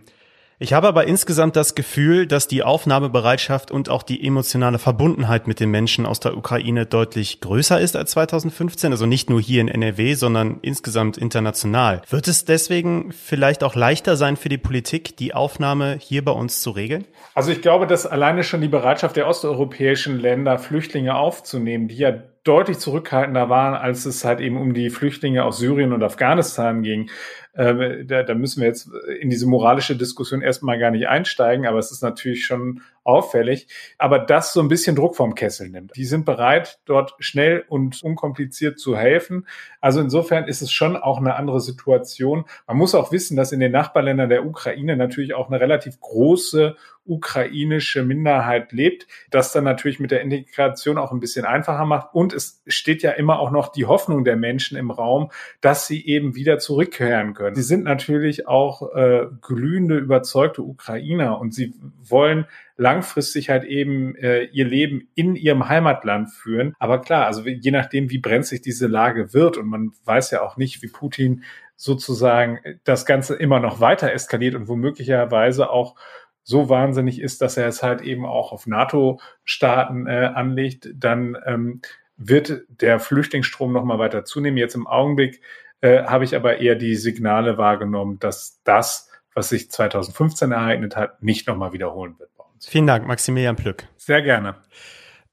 Ich 0.58 0.72
habe 0.72 0.88
aber 0.88 1.06
insgesamt 1.06 1.58
das 1.58 1.76
Gefühl, 1.76 2.28
dass 2.28 2.48
die 2.48 2.64
Aufnahmebereitschaft 2.64 3.72
und 3.72 3.90
auch 3.90 4.04
die 4.04 4.26
emotionale 4.26 4.80
Verbundenheit 4.80 5.48
mit 5.48 5.60
den 5.60 5.70
Menschen 5.70 6.06
aus 6.06 6.22
der 6.22 6.38
Ukraine 6.38 6.86
deutlich 6.86 7.42
größer 7.42 7.78
ist 7.82 7.98
als 7.98 8.12
2015. 8.12 8.94
Also 8.94 9.06
nicht 9.06 9.30
nur 9.30 9.42
hier 9.42 9.60
in 9.60 9.68
NRW, 9.68 10.14
sondern 10.14 10.60
insgesamt 10.62 11.18
international. 11.18 12.04
Wird 12.10 12.30
es 12.30 12.46
deswegen 12.46 13.12
vielleicht 13.12 13.66
auch 13.66 13.76
leichter 13.76 14.16
sein 14.16 14.38
für 14.38 14.48
die 14.48 14.58
Politik, 14.58 15.18
die 15.18 15.34
Aufnahme 15.34 15.98
hier 16.00 16.24
bei 16.24 16.32
uns 16.32 16.62
zu 16.62 16.72
regeln? 16.72 17.04
Also 17.34 17.52
ich 17.52 17.62
glaube, 17.62 17.86
dass 17.86 18.08
alleine 18.08 18.46
schon 18.46 18.62
die 18.62 18.70
Bereitschaft 18.70 19.18
der 19.18 19.28
osteuropäischen 19.28 20.20
Länder, 20.20 20.58
Flüchtlinge 20.58 21.16
aufzunehmen, 21.16 21.90
die 21.90 21.98
ja 21.98 22.14
deutlich 22.46 22.78
zurückhaltender 22.78 23.50
waren, 23.50 23.74
als 23.74 24.06
es 24.06 24.24
halt 24.24 24.40
eben 24.40 24.56
um 24.58 24.74
die 24.74 24.90
Flüchtlinge 24.90 25.44
aus 25.44 25.58
Syrien 25.58 25.92
und 25.92 26.04
Afghanistan 26.04 26.84
ging. 26.84 27.10
Ähm, 27.58 28.08
da, 28.08 28.24
da 28.24 28.34
müssen 28.34 28.62
wir 28.62 28.68
jetzt 28.68 28.90
in 29.20 29.30
diese 29.30 29.48
moralische 29.48 29.96
Diskussion 29.96 30.42
erstmal 30.42 30.78
gar 30.78 30.92
nicht 30.92 31.08
einsteigen, 31.08 31.66
aber 31.66 31.80
es 31.80 31.92
ist 31.92 32.02
natürlich 32.02 32.46
schon 32.46 32.82
auffällig. 33.06 33.68
Aber 33.98 34.20
das 34.20 34.52
so 34.52 34.60
ein 34.60 34.68
bisschen 34.68 34.96
Druck 34.96 35.16
vom 35.16 35.36
Kessel 35.36 35.70
nimmt. 35.70 35.96
Die 35.96 36.06
sind 36.06 36.26
bereit, 36.26 36.80
dort 36.86 37.16
schnell 37.20 37.64
und 37.70 38.04
unkompliziert 38.04 38.80
zu 38.80 38.98
helfen. 38.98 39.48
Also 39.80 40.02
insofern 40.02 40.48
ist 40.48 40.62
es 40.62 40.72
schon 40.72 40.98
auch 40.98 41.20
eine 41.20 41.36
andere 41.36 41.62
Situation. 41.62 42.46
Man 42.68 42.78
muss 42.78 42.96
auch 42.96 43.12
wissen, 43.12 43.38
dass 43.38 43.52
in 43.52 43.60
den 43.60 43.72
Nachbarländern 43.72 44.30
der 44.30 44.46
Ukraine 44.46 44.98
natürlich 44.98 45.34
auch 45.34 45.48
eine 45.48 45.60
relativ 45.62 46.00
große 46.00 46.76
ukrainische 47.06 48.04
Minderheit 48.04 48.72
lebt, 48.72 49.08
das 49.30 49.52
dann 49.54 49.64
natürlich 49.64 50.00
mit 50.00 50.12
der 50.12 50.22
Integration 50.22 50.98
auch 50.98 51.12
ein 51.12 51.20
bisschen 51.20 51.46
einfacher 51.46 51.86
macht. 51.86 52.14
Und 52.14 52.34
es 52.34 52.64
steht 52.68 53.04
ja 53.04 53.12
immer 53.12 53.40
auch 53.40 53.52
noch 53.52 53.72
die 53.72 53.86
Hoffnung 53.86 54.24
der 54.24 54.36
Menschen 54.36 54.78
im 54.78 54.92
Raum, 54.92 55.32
dass 55.62 55.88
sie 55.88 56.06
eben 56.06 56.36
wieder 56.36 56.58
zurückkehren 56.58 57.34
können. 57.34 57.56
Sie 57.56 57.62
sind 57.62 57.84
natürlich 57.84 58.48
auch 58.48 58.94
äh, 58.96 59.28
glühende, 59.42 59.98
überzeugte 59.98 60.64
Ukrainer 60.64 61.40
und 61.40 61.54
sie 61.54 61.74
wollen 62.04 62.46
langfristig 62.78 63.50
halt 63.50 63.64
eben 63.64 64.16
äh, 64.16 64.44
ihr 64.46 64.66
Leben 64.66 65.10
in 65.16 65.36
ihrem 65.36 65.70
Heimatland 65.70 66.30
führen. 66.30 66.74
Aber 66.80 67.02
klar, 67.02 67.26
also 67.26 67.48
je 67.48 67.72
nachdem, 67.72 68.10
wie 68.10 68.18
brenzlig 68.18 68.62
diese 68.62 68.88
Lage 68.88 69.34
wird 69.34 69.58
und 69.58 69.68
man 69.68 69.92
weiß 70.04 70.32
ja 70.32 70.42
auch 70.42 70.58
nicht, 70.58 70.82
wie 70.82 70.88
Putin 70.88 71.44
sozusagen 71.78 72.60
das 72.84 73.06
Ganze 73.06 73.36
immer 73.36 73.60
noch 73.60 73.80
weiter 73.80 74.12
eskaliert 74.12 74.56
und 74.56 74.68
womöglicherweise 74.68 75.70
auch 75.70 75.96
so 76.44 76.70
wahnsinnig 76.70 77.20
ist, 77.20 77.42
dass 77.42 77.58
er 77.58 77.68
es 77.68 77.82
halt 77.82 78.02
eben 78.02 78.26
auch 78.26 78.52
auf 78.52 78.68
NATO-Staaten 78.68 80.08
äh, 80.08 80.32
anlegt, 80.34 80.90
dann 80.96 81.36
ähm, 81.46 81.82
wird 82.18 82.62
der 82.70 83.00
Flüchtlingsstrom 83.00 83.74
noch 83.74 83.84
mal 83.84 84.00
weiter 84.00 84.26
zunehmen. 84.26 84.58
Jetzt 84.58 84.76
im 84.76 84.88
Augenblick 84.88 85.42
äh, 85.82 86.04
habe 86.04 86.24
ich 86.24 86.36
aber 86.36 86.60
eher 86.60 86.76
die 86.76 86.96
Signale 86.96 87.58
wahrgenommen, 87.58 88.20
dass 88.20 88.62
das, 88.64 89.10
was 89.34 89.50
sich 89.50 89.72
2015 89.72 90.52
ereignet 90.52 90.96
hat, 90.96 91.22
nicht 91.24 91.48
noch 91.48 91.58
mal 91.58 91.74
wiederholen 91.74 92.18
wird. 92.20 92.30
Vielen 92.68 92.88
Dank, 92.88 93.08
Maximilian 93.08 93.56
Plück. 93.56 93.88
Sehr 93.98 94.22
gerne. 94.22 94.56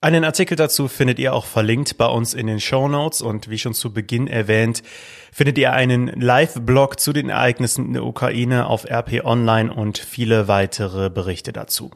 Einen 0.00 0.24
Artikel 0.24 0.56
dazu 0.56 0.88
findet 0.88 1.20
ihr 1.20 1.32
auch 1.32 1.44
verlinkt 1.44 1.96
bei 1.96 2.06
uns 2.06 2.34
in 2.34 2.48
den 2.48 2.58
Show 2.58 2.88
Notes 2.88 3.22
und 3.22 3.50
wie 3.50 3.58
schon 3.58 3.72
zu 3.72 3.92
Beginn 3.92 4.26
erwähnt, 4.26 4.82
findet 5.32 5.58
ihr 5.58 5.72
einen 5.72 6.08
Live-Blog 6.20 6.98
zu 6.98 7.12
den 7.12 7.28
Ereignissen 7.28 7.86
in 7.86 7.92
der 7.92 8.04
Ukraine 8.04 8.66
auf 8.66 8.84
RP 8.84 9.24
Online 9.24 9.72
und 9.72 9.98
viele 9.98 10.48
weitere 10.48 11.08
Berichte 11.08 11.52
dazu. 11.52 11.92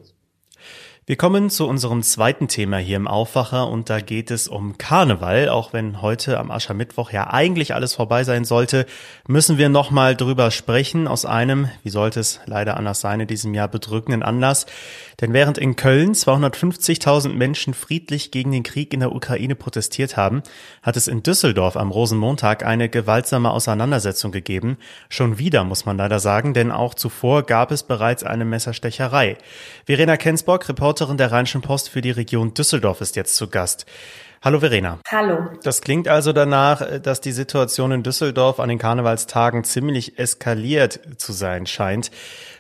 Wir 1.09 1.14
kommen 1.14 1.50
zu 1.50 1.69
unserem 1.69 2.02
zweiten 2.02 2.49
Thema 2.49 2.78
hier 2.78 2.97
im 2.97 3.07
Aufwacher 3.07 3.69
und 3.69 3.90
da 3.90 4.00
geht 4.00 4.33
es 4.33 4.49
um 4.49 4.76
Karneval. 4.76 5.49
Auch 5.49 5.73
wenn 5.73 6.02
heute 6.02 6.40
am 6.40 6.50
Aschermittwoch 6.50 7.12
ja 7.12 7.31
eigentlich 7.31 7.75
alles 7.75 7.95
vorbei 7.95 8.25
sein 8.25 8.45
sollte, 8.45 8.87
müssen 9.28 9.57
wir 9.57 9.69
nochmal 9.69 10.16
drüber 10.16 10.50
sprechen 10.50 11.07
aus 11.07 11.25
einem, 11.25 11.69
wie 11.85 11.90
sollte 11.90 12.19
es 12.19 12.40
leider 12.47 12.76
anders 12.76 13.00
sein, 13.00 13.21
in 13.21 13.28
diesem 13.28 13.55
Jahr 13.55 13.69
bedrückenden 13.69 14.25
Anlass. 14.25 14.66
Denn 15.21 15.33
während 15.33 15.57
in 15.57 15.77
Köln 15.77 16.13
250.000 16.13 17.31
Menschen 17.31 17.73
friedlich 17.73 18.31
gegen 18.31 18.53
den 18.53 18.63
Krieg 18.63 18.93
in 18.93 19.01
der 19.01 19.15
Ukraine 19.15 19.55
protestiert 19.55 20.17
haben, 20.17 20.43
hat 20.83 20.97
es 20.97 21.09
in 21.09 21.23
Düsseldorf 21.23 21.77
am 21.77 21.91
Rosenmontag 21.91 22.65
eine 22.65 22.89
gewaltsame 22.89 23.51
Auseinandersetzung 23.51 24.31
gegeben. 24.31 24.77
Schon 25.09 25.39
wieder, 25.39 25.65
muss 25.65 25.87
man 25.87 25.97
leider 25.97 26.21
sagen, 26.21 26.53
denn 26.53 26.71
auch 26.71 26.95
zuvor 26.95 27.45
gab 27.45 27.71
es 27.71 27.83
bereits 27.83 28.25
eine 28.25 28.45
Messerstecherei. 28.45 29.39
Verena 29.87 30.17
Kensbock, 30.17 30.69
Reporterin 30.69 31.17
der 31.17 31.33
Rheinischen 31.33 31.63
Post 31.63 31.89
für 31.89 32.03
die 32.03 32.11
Region 32.11 32.53
Düsseldorf, 32.53 33.01
ist 33.01 33.17
jetzt 33.17 33.37
zu 33.37 33.49
Gast. 33.49 33.87
Hallo 34.43 34.61
Verena. 34.61 35.01
Hallo. 35.11 35.51
Das 35.63 35.81
klingt 35.81 36.09
also 36.09 36.33
danach, 36.33 37.01
dass 37.01 37.21
die 37.21 37.33
Situation 37.33 37.91
in 37.91 38.03
Düsseldorf 38.03 38.61
an 38.61 38.69
den 38.69 38.79
Karnevalstagen 38.79 39.65
ziemlich 39.65 40.19
eskaliert 40.19 41.01
zu 41.17 41.33
sein 41.33 41.67
scheint. 41.67 42.11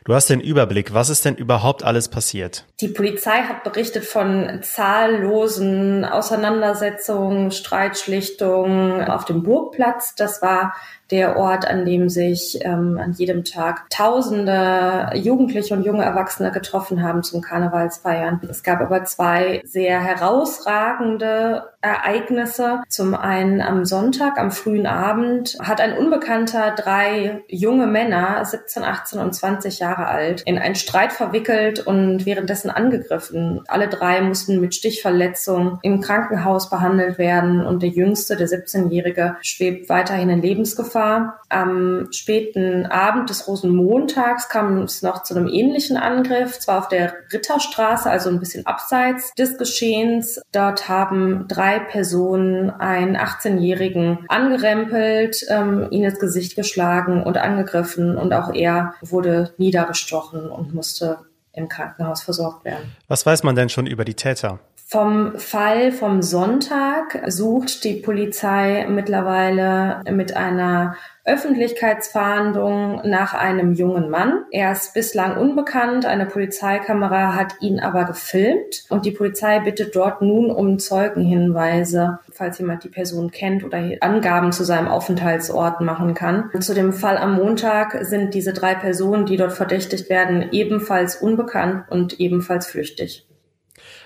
Du 0.06 0.14
hast 0.14 0.30
den 0.30 0.40
Überblick. 0.40 0.94
Was 0.94 1.08
ist 1.08 1.24
denn 1.24 1.34
überhaupt 1.34 1.82
alles 1.82 2.08
passiert? 2.08 2.64
Die 2.80 2.86
Polizei 2.86 3.42
hat 3.42 3.64
berichtet 3.64 4.04
von 4.04 4.60
zahllosen 4.62 6.04
Auseinandersetzungen, 6.04 7.50
Streitschlichtungen 7.50 9.02
auf 9.02 9.24
dem 9.24 9.42
Burgplatz. 9.42 10.14
Das 10.14 10.42
war 10.42 10.74
der 11.10 11.36
Ort, 11.36 11.66
an 11.66 11.84
dem 11.84 12.08
sich 12.08 12.58
ähm, 12.62 13.00
an 13.02 13.14
jedem 13.14 13.42
Tag 13.42 13.90
Tausende 13.90 15.10
Jugendliche 15.14 15.74
und 15.74 15.84
junge 15.84 16.04
Erwachsene 16.04 16.52
getroffen 16.52 17.02
haben 17.02 17.24
zum 17.24 17.40
Karnevalsfeiern. 17.40 18.40
Es 18.48 18.62
gab 18.62 18.80
aber 18.80 19.04
zwei 19.06 19.60
sehr 19.64 20.00
herausragende 20.00 21.64
Ereignisse. 21.86 22.82
Zum 22.88 23.14
einen 23.14 23.60
am 23.60 23.84
Sonntag, 23.84 24.38
am 24.38 24.50
frühen 24.50 24.86
Abend, 24.86 25.56
hat 25.60 25.80
ein 25.80 25.96
Unbekannter 25.96 26.74
drei 26.76 27.42
junge 27.48 27.86
Männer, 27.86 28.44
17, 28.44 28.84
18 28.84 29.20
und 29.20 29.34
20 29.34 29.78
Jahre 29.78 30.06
alt, 30.06 30.42
in 30.42 30.58
einen 30.58 30.74
Streit 30.74 31.12
verwickelt 31.12 31.86
und 31.86 32.26
währenddessen 32.26 32.70
angegriffen. 32.70 33.62
Alle 33.68 33.88
drei 33.88 34.20
mussten 34.20 34.60
mit 34.60 34.74
Stichverletzung 34.74 35.78
im 35.82 36.00
Krankenhaus 36.00 36.70
behandelt 36.70 37.18
werden 37.18 37.64
und 37.64 37.82
der 37.82 37.90
jüngste, 37.90 38.36
der 38.36 38.48
17-Jährige, 38.48 39.36
schwebt 39.42 39.88
weiterhin 39.88 40.30
in 40.30 40.42
Lebensgefahr. 40.42 41.40
Am 41.48 42.08
späten 42.12 42.86
Abend 42.86 43.30
des 43.30 43.46
Rosenmontags 43.46 44.48
kam 44.48 44.82
es 44.82 45.02
noch 45.02 45.22
zu 45.22 45.34
einem 45.34 45.48
ähnlichen 45.48 45.96
Angriff, 45.96 46.58
zwar 46.58 46.78
auf 46.78 46.88
der 46.88 47.14
Ritterstraße, 47.32 48.10
also 48.10 48.30
ein 48.30 48.40
bisschen 48.40 48.66
abseits 48.66 49.32
des 49.34 49.58
Geschehens. 49.58 50.40
Dort 50.52 50.88
haben 50.88 51.46
drei 51.48 51.75
drei 51.76 51.84
Personen 51.84 52.70
einen 52.70 53.16
18-Jährigen 53.16 54.24
angerempelt, 54.28 55.44
ähm, 55.48 55.88
ihn 55.90 56.04
ins 56.04 56.18
Gesicht 56.18 56.56
geschlagen 56.56 57.22
und 57.22 57.36
angegriffen 57.36 58.16
und 58.16 58.32
auch 58.32 58.52
er 58.52 58.94
wurde 59.00 59.52
niedergestochen 59.58 60.48
und 60.48 60.74
musste 60.74 61.18
im 61.52 61.68
Krankenhaus 61.68 62.22
versorgt 62.22 62.64
werden. 62.64 62.92
Was 63.08 63.24
weiß 63.24 63.42
man 63.42 63.56
denn 63.56 63.68
schon 63.68 63.86
über 63.86 64.04
die 64.04 64.14
Täter? 64.14 64.58
Vom 64.88 65.36
Fall 65.36 65.90
vom 65.90 66.22
Sonntag 66.22 67.20
sucht 67.26 67.82
die 67.82 67.94
Polizei 67.94 68.86
mittlerweile 68.88 70.02
mit 70.12 70.36
einer 70.36 70.96
Öffentlichkeitsfahndung 71.26 73.02
nach 73.04 73.34
einem 73.34 73.74
jungen 73.74 74.08
Mann. 74.10 74.44
Er 74.52 74.72
ist 74.72 74.94
bislang 74.94 75.36
unbekannt. 75.36 76.06
Eine 76.06 76.26
Polizeikamera 76.26 77.34
hat 77.34 77.56
ihn 77.60 77.80
aber 77.80 78.04
gefilmt 78.04 78.84
und 78.88 79.04
die 79.04 79.10
Polizei 79.10 79.58
bittet 79.58 79.96
dort 79.96 80.22
nun 80.22 80.50
um 80.50 80.78
Zeugenhinweise, 80.78 82.20
falls 82.30 82.58
jemand 82.58 82.84
die 82.84 82.88
Person 82.88 83.32
kennt 83.32 83.64
oder 83.64 83.82
Angaben 84.00 84.52
zu 84.52 84.62
seinem 84.62 84.86
Aufenthaltsort 84.86 85.80
machen 85.80 86.14
kann. 86.14 86.50
Zu 86.60 86.74
dem 86.74 86.92
Fall 86.92 87.18
am 87.18 87.34
Montag 87.34 87.98
sind 88.02 88.32
diese 88.32 88.52
drei 88.52 88.74
Personen, 88.74 89.26
die 89.26 89.36
dort 89.36 89.52
verdächtigt 89.52 90.08
werden, 90.08 90.50
ebenfalls 90.52 91.16
unbekannt 91.16 91.84
und 91.90 92.20
ebenfalls 92.20 92.66
flüchtig. 92.66 93.25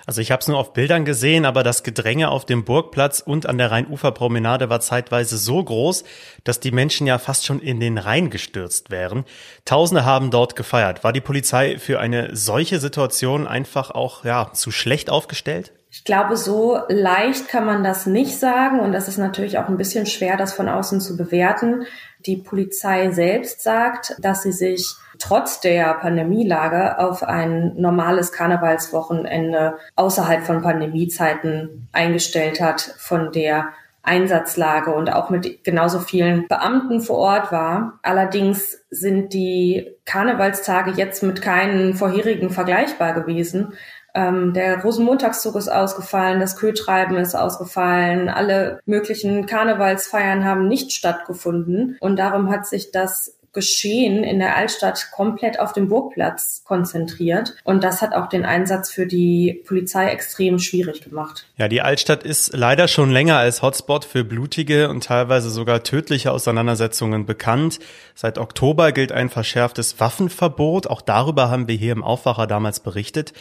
Also 0.07 0.21
ich 0.21 0.31
habe 0.31 0.41
es 0.41 0.49
nur 0.49 0.59
auf 0.59 0.73
Bildern 0.73 1.05
gesehen, 1.05 1.45
aber 1.45 1.63
das 1.63 1.83
Gedränge 1.83 2.31
auf 2.31 2.45
dem 2.45 2.65
Burgplatz 2.65 3.21
und 3.21 3.47
an 3.47 3.59
der 3.59 3.71
Rheinuferpromenade 3.71 4.71
war 4.71 4.81
zeitweise 4.81 5.39
so 5.39 5.63
groß, 5.63 6.05
dass 6.45 6.61
die 6.61 6.71
Menschen 6.71 7.07
ja 7.07 7.19
fast 7.19 7.47
schon 7.47 7.61
in 7.61 7.81
den 7.81 7.99
Rhein 7.99 8.31
gestürzt 8.31 8.91
wären. 8.91 9.25
Tausende 9.65 10.05
haben 10.05 10.31
dort 10.31 10.57
gefeiert. 10.57 11.05
War 11.05 11.13
die 11.13 11.21
Polizei 11.21 11.79
für 11.79 12.01
eine 12.01 12.35
solche 12.35 12.81
Situation 12.81 13.47
einfach 13.47 13.91
auch 13.91 14.25
ja 14.25 14.53
zu 14.53 14.71
schlecht 14.71 15.11
aufgestellt? 15.11 15.73
Ich 15.93 16.05
glaube, 16.05 16.37
so 16.37 16.79
leicht 16.89 17.49
kann 17.49 17.67
man 17.67 17.83
das 17.83 18.07
nicht 18.07 18.39
sagen 18.39 18.79
und 18.79 18.93
das 18.93 19.09
ist 19.09 19.19
natürlich 19.19 19.59
auch 19.59 19.69
ein 19.69 19.77
bisschen 19.77 20.07
schwer, 20.07 20.37
das 20.37 20.53
von 20.53 20.69
außen 20.69 21.01
zu 21.01 21.17
bewerten. 21.17 21.85
Die 22.27 22.37
Polizei 22.37 23.11
selbst 23.11 23.63
sagt, 23.63 24.15
dass 24.21 24.43
sie 24.43 24.53
sich 24.53 24.95
trotz 25.19 25.61
der 25.61 25.95
Pandemielage 25.95 26.99
auf 26.99 27.25
ein 27.25 27.75
normales 27.77 28.31
Karnevalswochenende 28.31 29.79
außerhalb 29.97 30.45
von 30.45 30.63
Pandemiezeiten 30.63 31.89
eingestellt 31.93 32.61
hat, 32.61 32.81
von 32.99 33.33
der 33.33 33.71
Einsatzlage 34.03 34.95
und 34.95 35.13
auch 35.13 35.29
mit 35.29 35.63
genauso 35.63 35.99
vielen 35.99 36.49
Beamten 36.49 37.01
vor 37.01 37.19
Ort 37.19 37.53
war. 37.53 37.99
Allerdings 38.03 38.83
sind 38.91 39.35
die 39.35 39.95
Karnevalstage 40.07 40.93
jetzt 40.93 41.23
mit 41.23 41.43
keinen 41.43 41.95
vorherigen 41.95 42.51
vergleichbar 42.51 43.13
gewesen. 43.13 43.75
Ähm, 44.15 44.53
der 44.55 44.83
Rosenmontagszug 44.83 45.57
ist 45.57 45.69
ausgefallen, 45.69 46.41
das 46.41 46.57
Kötreiben 46.57 47.17
ist 47.17 47.35
ausgefallen, 47.35 48.29
alle 48.29 48.81
möglichen 48.87 49.47
Karnevalsfeiern 49.47 50.45
haben 50.45 50.69
nicht 50.69 50.93
stattgefunden 50.93 51.97
und 52.01 52.17
darum 52.17 52.51
hat 52.51 52.67
sich 52.67 52.91
das 52.91 53.37
Geschehen 53.53 54.23
in 54.23 54.39
der 54.39 54.57
Altstadt 54.57 55.09
komplett 55.11 55.59
auf 55.59 55.73
dem 55.73 55.89
Burgplatz 55.89 56.63
konzentriert. 56.65 57.57
Und 57.65 57.83
das 57.83 58.01
hat 58.01 58.15
auch 58.15 58.29
den 58.29 58.45
Einsatz 58.45 58.93
für 58.93 59.09
die 59.09 59.65
Polizei 59.67 60.07
extrem 60.07 60.61
schwierig 60.61 61.03
gemacht. 61.03 61.49
Ja, 61.57 61.67
die 61.67 61.83
Altstadt 61.83 62.23
ist 62.23 62.55
leider 62.55 62.87
schon 62.87 63.11
länger 63.11 63.39
als 63.39 63.61
Hotspot 63.61 64.05
für 64.05 64.23
blutige 64.23 64.89
und 64.89 65.03
teilweise 65.03 65.51
sogar 65.51 65.83
tödliche 65.83 66.31
Auseinandersetzungen 66.31 67.27
bekannt. 67.27 67.81
Seit 68.15 68.39
Oktober 68.39 68.93
gilt 68.93 69.11
ein 69.11 69.29
verschärftes 69.29 69.99
Waffenverbot. 69.99 70.87
Auch 70.87 71.03
darüber 71.03 71.51
haben 71.51 71.67
wir 71.67 71.75
hier 71.75 71.93
im 71.93 72.05
Aufwacher 72.05 72.47
damals 72.47 72.79
berichtet. 72.79 73.33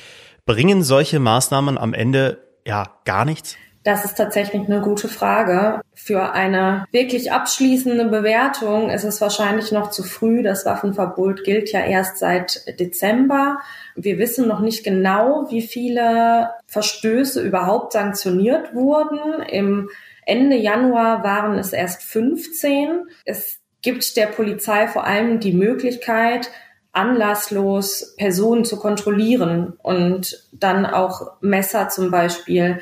Bringen 0.50 0.82
solche 0.82 1.20
Maßnahmen 1.20 1.78
am 1.78 1.94
Ende 1.94 2.40
ja 2.66 2.86
gar 3.06 3.24
nichts? 3.24 3.56
Das 3.84 4.04
ist 4.04 4.18
tatsächlich 4.18 4.68
eine 4.68 4.82
gute 4.82 5.08
Frage. 5.08 5.80
Für 5.94 6.32
eine 6.32 6.88
wirklich 6.92 7.32
abschließende 7.32 8.06
Bewertung 8.06 8.90
ist 8.90 9.04
es 9.04 9.22
wahrscheinlich 9.22 9.72
noch 9.72 9.92
zu 9.92 10.02
früh. 10.02 10.42
Das 10.42 10.66
Waffenverbot 10.66 11.44
gilt 11.44 11.72
ja 11.72 11.82
erst 11.82 12.18
seit 12.18 12.64
Dezember. 12.80 13.60
Wir 13.96 14.18
wissen 14.18 14.48
noch 14.48 14.60
nicht 14.60 14.84
genau, 14.84 15.46
wie 15.52 15.62
viele 15.62 16.50
Verstöße 16.66 17.44
überhaupt 17.44 17.94
sanktioniert 17.94 18.74
wurden. 18.74 19.44
Im 19.44 19.92
Ende 20.26 20.56
Januar 20.56 21.24
waren 21.24 21.60
es 21.60 21.74
erst 21.74 22.02
15. 22.02 23.04
Es 23.24 23.60
gibt 23.84 24.18
der 24.18 24.26
Polizei 24.26 24.88
vor 24.88 25.06
allem 25.06 25.40
die 25.40 25.54
Möglichkeit, 25.54 26.50
anlasslos 26.92 28.16
Personen 28.18 28.66
zu 28.66 28.78
kontrollieren 28.78 29.74
und 29.82 30.48
dann 30.52 30.86
auch 30.86 31.34
Messer 31.42 31.90
zum 31.90 32.12
Beispiel 32.12 32.80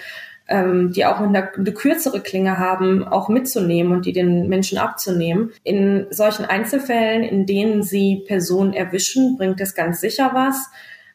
ähm, 0.48 0.94
die 0.94 1.06
auch 1.06 1.20
eine, 1.20 1.52
eine 1.54 1.74
kürzere 1.74 2.22
Klinge 2.22 2.58
haben, 2.58 3.06
auch 3.06 3.30
mitzunehmen 3.30 3.92
und 3.92 4.06
die 4.06 4.14
den 4.14 4.48
Menschen 4.48 4.78
abzunehmen. 4.78 5.52
In 5.64 6.08
solchen 6.10 6.46
Einzelfällen, 6.46 7.24
in 7.24 7.46
denen 7.46 7.84
sie 7.84 8.24
Personen 8.28 8.74
erwischen, 8.74 9.38
bringt 9.38 9.60
es 9.60 9.76
ganz 9.76 10.00
sicher 10.00 10.32
was. 10.34 10.70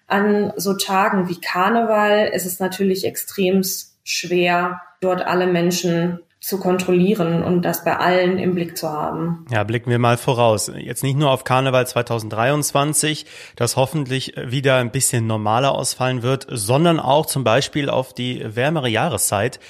An 0.06 0.52
so 0.56 0.74
Tagen 0.74 1.28
wie 1.28 1.40
Karneval 1.40 2.30
ist 2.34 2.44
es 2.44 2.60
natürlich 2.60 3.06
extrem 3.06 3.62
schwer, 4.04 4.82
dort 5.00 5.22
alle 5.22 5.46
Menschen 5.46 6.20
zu 6.42 6.58
kontrollieren 6.58 7.44
und 7.44 7.62
das 7.62 7.84
bei 7.84 7.96
allen 7.96 8.36
im 8.36 8.54
Blick 8.54 8.76
zu 8.76 8.90
haben. 8.90 9.46
Ja, 9.50 9.62
blicken 9.62 9.90
wir 9.90 10.00
mal 10.00 10.16
voraus. 10.16 10.72
Jetzt 10.76 11.04
nicht 11.04 11.16
nur 11.16 11.30
auf 11.30 11.44
Karneval 11.44 11.86
2023, 11.86 13.26
das 13.54 13.76
hoffentlich 13.76 14.34
wieder 14.44 14.76
ein 14.76 14.90
bisschen 14.90 15.28
normaler 15.28 15.72
ausfallen 15.72 16.24
wird, 16.24 16.46
sondern 16.50 16.98
auch 16.98 17.26
zum 17.26 17.44
Beispiel 17.44 17.88
auf 17.88 18.12
die 18.12 18.42
wärmere 18.44 18.88
Jahreszeit, 18.88 19.60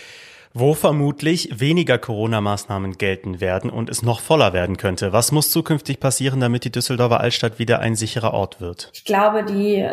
wo 0.55 0.73
vermutlich 0.73 1.61
weniger 1.61 1.99
Corona-Maßnahmen 1.99 2.97
gelten 2.97 3.43
werden 3.43 3.69
und 3.69 3.91
es 3.91 4.03
noch 4.03 4.21
voller 4.21 4.55
werden 4.55 4.79
könnte. 4.79 5.13
Was 5.13 5.31
muss 5.31 5.51
zukünftig 5.51 6.01
passieren, 6.01 6.41
damit 6.41 6.65
die 6.65 6.73
Düsseldorfer 6.73 7.21
Altstadt 7.21 7.59
wieder 7.59 7.81
ein 7.81 7.97
sicherer 7.97 8.33
Ort 8.33 8.63
wird? 8.63 8.91
Ich 8.95 9.05
glaube, 9.05 9.45
die 9.45 9.87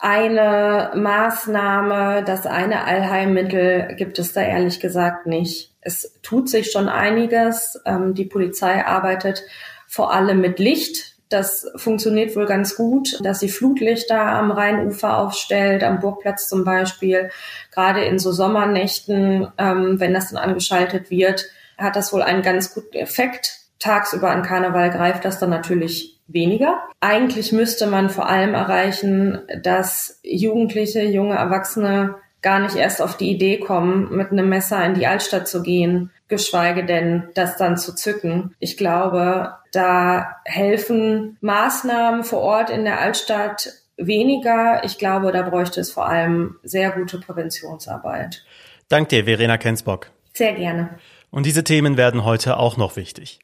eine 0.00 0.92
Maßnahme, 0.94 2.22
das 2.24 2.46
eine 2.46 2.84
Allheilmittel 2.84 3.94
gibt 3.96 4.18
es 4.18 4.32
da 4.32 4.42
ehrlich 4.42 4.80
gesagt 4.80 5.26
nicht. 5.26 5.72
Es 5.80 6.18
tut 6.22 6.48
sich 6.48 6.70
schon 6.70 6.88
einiges. 6.88 7.80
Ähm, 7.86 8.14
die 8.14 8.24
Polizei 8.24 8.84
arbeitet 8.84 9.42
vor 9.86 10.12
allem 10.12 10.40
mit 10.40 10.58
Licht. 10.58 11.14
Das 11.28 11.66
funktioniert 11.76 12.36
wohl 12.36 12.46
ganz 12.46 12.76
gut, 12.76 13.18
dass 13.24 13.40
sie 13.40 13.48
Flutlichter 13.48 14.20
am 14.20 14.50
Rheinufer 14.50 15.18
aufstellt, 15.18 15.82
am 15.82 15.98
Burgplatz 15.98 16.48
zum 16.48 16.64
Beispiel. 16.64 17.30
Gerade 17.72 18.04
in 18.04 18.18
so 18.18 18.32
Sommernächten, 18.32 19.48
ähm, 19.58 19.98
wenn 19.98 20.14
das 20.14 20.30
dann 20.30 20.42
angeschaltet 20.42 21.10
wird, 21.10 21.46
hat 21.78 21.96
das 21.96 22.12
wohl 22.12 22.22
einen 22.22 22.42
ganz 22.42 22.74
guten 22.74 22.96
Effekt. 22.96 23.60
Tagsüber 23.78 24.30
an 24.30 24.42
Karneval 24.42 24.90
greift 24.90 25.24
das 25.24 25.38
dann 25.38 25.50
natürlich 25.50 26.15
weniger. 26.28 26.82
Eigentlich 27.00 27.52
müsste 27.52 27.86
man 27.86 28.10
vor 28.10 28.28
allem 28.28 28.54
erreichen, 28.54 29.42
dass 29.62 30.20
Jugendliche, 30.22 31.02
junge 31.02 31.36
Erwachsene 31.36 32.16
gar 32.42 32.60
nicht 32.60 32.76
erst 32.76 33.02
auf 33.02 33.16
die 33.16 33.30
Idee 33.30 33.58
kommen, 33.58 34.14
mit 34.16 34.30
einem 34.30 34.48
Messer 34.48 34.84
in 34.84 34.94
die 34.94 35.06
Altstadt 35.06 35.48
zu 35.48 35.62
gehen, 35.62 36.10
geschweige 36.28 36.84
denn 36.84 37.28
das 37.34 37.56
dann 37.56 37.76
zu 37.76 37.94
zücken. 37.94 38.54
Ich 38.60 38.76
glaube, 38.76 39.54
da 39.72 40.36
helfen 40.44 41.38
Maßnahmen 41.40 42.24
vor 42.24 42.40
Ort 42.40 42.70
in 42.70 42.84
der 42.84 43.00
Altstadt 43.00 43.72
weniger. 43.96 44.84
Ich 44.84 44.98
glaube, 44.98 45.32
da 45.32 45.42
bräuchte 45.42 45.80
es 45.80 45.90
vor 45.90 46.08
allem 46.08 46.56
sehr 46.62 46.90
gute 46.90 47.18
Präventionsarbeit. 47.18 48.44
Dank 48.88 49.08
dir, 49.08 49.24
Verena 49.24 49.58
Kensbock. 49.58 50.10
Sehr 50.32 50.54
gerne. 50.54 50.90
Und 51.30 51.46
diese 51.46 51.64
Themen 51.64 51.96
werden 51.96 52.24
heute 52.24 52.58
auch 52.58 52.76
noch 52.76 52.96
wichtig. 52.96 53.40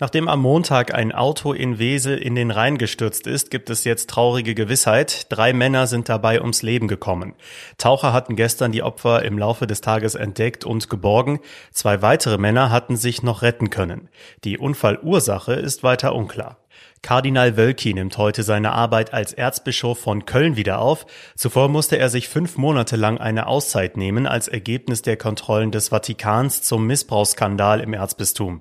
Nachdem 0.00 0.28
am 0.28 0.40
Montag 0.40 0.94
ein 0.94 1.12
Auto 1.12 1.52
in 1.52 1.78
Wesel 1.78 2.16
in 2.16 2.34
den 2.34 2.50
Rhein 2.50 2.78
gestürzt 2.78 3.26
ist, 3.26 3.50
gibt 3.50 3.68
es 3.68 3.84
jetzt 3.84 4.08
traurige 4.08 4.54
Gewissheit. 4.54 5.26
Drei 5.28 5.52
Männer 5.52 5.86
sind 5.86 6.08
dabei 6.08 6.40
ums 6.40 6.62
Leben 6.62 6.88
gekommen. 6.88 7.34
Taucher 7.76 8.14
hatten 8.14 8.34
gestern 8.34 8.72
die 8.72 8.82
Opfer 8.82 9.22
im 9.22 9.38
Laufe 9.38 9.66
des 9.66 9.82
Tages 9.82 10.14
entdeckt 10.14 10.64
und 10.64 10.88
geborgen. 10.88 11.40
Zwei 11.70 12.00
weitere 12.00 12.38
Männer 12.38 12.70
hatten 12.70 12.96
sich 12.96 13.22
noch 13.22 13.42
retten 13.42 13.68
können. 13.68 14.08
Die 14.42 14.56
Unfallursache 14.56 15.52
ist 15.52 15.82
weiter 15.82 16.14
unklar. 16.14 16.56
Kardinal 17.02 17.56
Wölki 17.56 17.94
nimmt 17.94 18.18
heute 18.18 18.42
seine 18.42 18.72
Arbeit 18.72 19.14
als 19.14 19.32
Erzbischof 19.32 19.98
von 19.98 20.26
Köln 20.26 20.56
wieder 20.56 20.80
auf. 20.80 21.06
Zuvor 21.34 21.68
musste 21.68 21.98
er 21.98 22.10
sich 22.10 22.28
fünf 22.28 22.56
Monate 22.58 22.96
lang 22.96 23.18
eine 23.18 23.46
Auszeit 23.46 23.96
nehmen 23.96 24.26
als 24.26 24.48
Ergebnis 24.48 25.02
der 25.02 25.16
Kontrollen 25.16 25.70
des 25.70 25.88
Vatikans 25.88 26.62
zum 26.62 26.86
Missbrauchsskandal 26.86 27.80
im 27.80 27.94
Erzbistum. 27.94 28.60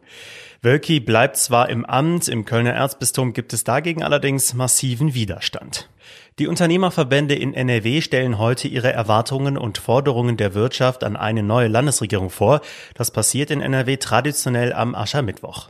Wölki 0.62 1.00
bleibt 1.00 1.38
zwar 1.38 1.70
im 1.70 1.86
Amt, 1.86 2.28
im 2.28 2.46
Kölner 2.46 2.74
Erzbistum 2.74 3.34
gibt 3.34 3.54
es 3.54 3.64
dagegen 3.64 4.04
allerdings 4.04 4.54
massiven 4.54 5.14
Widerstand. 5.14 5.90
Die 6.38 6.48
Unternehmerverbände 6.48 7.36
in 7.36 7.54
NRW 7.54 8.02
stellen 8.02 8.38
heute 8.38 8.68
ihre 8.68 8.92
Erwartungen 8.92 9.58
und 9.58 9.78
Forderungen 9.78 10.38
der 10.38 10.54
Wirtschaft 10.54 11.04
an 11.04 11.16
eine 11.18 11.44
neue 11.44 11.68
Landesregierung 11.68 12.30
vor. 12.30 12.62
Das 12.94 13.12
passiert 13.12 13.52
in 13.52 13.62
NRW 13.62 13.98
traditionell 13.98 14.74
am 14.74 14.96
Aschermittwoch. 14.96 15.70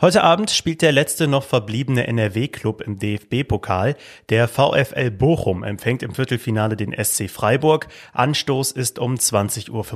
Heute 0.00 0.22
Abend 0.22 0.50
spielt 0.50 0.82
der 0.82 0.92
letzte 0.92 1.28
noch 1.28 1.44
verbliebene 1.44 2.06
NRW-Club 2.06 2.80
im 2.80 2.98
DFB-Pokal. 2.98 3.96
Der 4.28 4.48
VfL 4.48 5.10
Bochum 5.10 5.62
empfängt 5.62 6.02
im 6.02 6.14
Viertelfinale 6.14 6.76
den 6.76 6.92
SC 6.92 7.28
Freiburg. 7.28 7.88
Anstoß 8.12 8.72
ist 8.72 8.98
um 8.98 9.14
20.45 9.14 9.70
Uhr. 9.70 9.86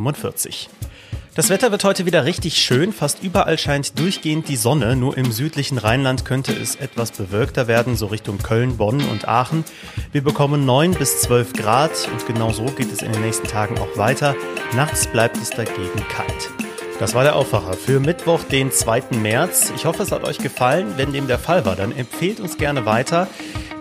Das 1.34 1.50
Wetter 1.50 1.72
wird 1.72 1.82
heute 1.82 2.06
wieder 2.06 2.24
richtig 2.24 2.58
schön. 2.58 2.92
Fast 2.92 3.24
überall 3.24 3.58
scheint 3.58 3.98
durchgehend 3.98 4.48
die 4.48 4.54
Sonne. 4.54 4.94
Nur 4.94 5.18
im 5.18 5.32
südlichen 5.32 5.78
Rheinland 5.78 6.24
könnte 6.24 6.52
es 6.52 6.76
etwas 6.76 7.10
bewölkter 7.10 7.66
werden, 7.66 7.96
so 7.96 8.06
Richtung 8.06 8.38
Köln, 8.38 8.76
Bonn 8.76 9.00
und 9.00 9.26
Aachen. 9.26 9.64
Wir 10.12 10.22
bekommen 10.22 10.64
9 10.64 10.92
bis 10.92 11.22
12 11.22 11.54
Grad 11.54 12.08
und 12.12 12.24
genau 12.26 12.52
so 12.52 12.66
geht 12.66 12.92
es 12.92 13.02
in 13.02 13.10
den 13.10 13.22
nächsten 13.22 13.48
Tagen 13.48 13.78
auch 13.78 13.98
weiter. 13.98 14.36
Nachts 14.76 15.08
bleibt 15.08 15.36
es 15.38 15.50
dagegen 15.50 16.06
kalt. 16.08 16.50
Das 16.98 17.14
war 17.14 17.24
der 17.24 17.34
Aufwacher 17.34 17.72
für 17.74 17.98
Mittwoch, 17.98 18.44
den 18.44 18.70
2. 18.70 19.02
März. 19.20 19.72
Ich 19.74 19.84
hoffe, 19.84 20.02
es 20.02 20.12
hat 20.12 20.24
euch 20.24 20.38
gefallen. 20.38 20.94
Wenn 20.96 21.12
dem 21.12 21.26
der 21.26 21.38
Fall 21.38 21.66
war, 21.66 21.74
dann 21.74 21.90
empfehlt 21.92 22.40
uns 22.40 22.56
gerne 22.56 22.86
weiter. 22.86 23.26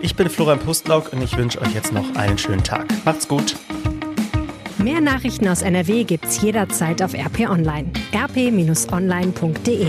Ich 0.00 0.16
bin 0.16 0.28
Florian 0.28 0.58
Pustlauk 0.58 1.12
und 1.12 1.22
ich 1.22 1.36
wünsche 1.36 1.60
euch 1.60 1.72
jetzt 1.74 1.92
noch 1.92 2.16
einen 2.16 2.38
schönen 2.38 2.64
Tag. 2.64 2.86
Macht's 3.04 3.28
gut. 3.28 3.56
Mehr 4.78 5.00
Nachrichten 5.00 5.48
aus 5.48 5.62
NRW 5.62 6.04
gibt's 6.04 6.42
jederzeit 6.42 7.00
auf 7.02 7.14
RP 7.14 7.48
Online. 7.48 7.90
rp-online.de 8.12 9.86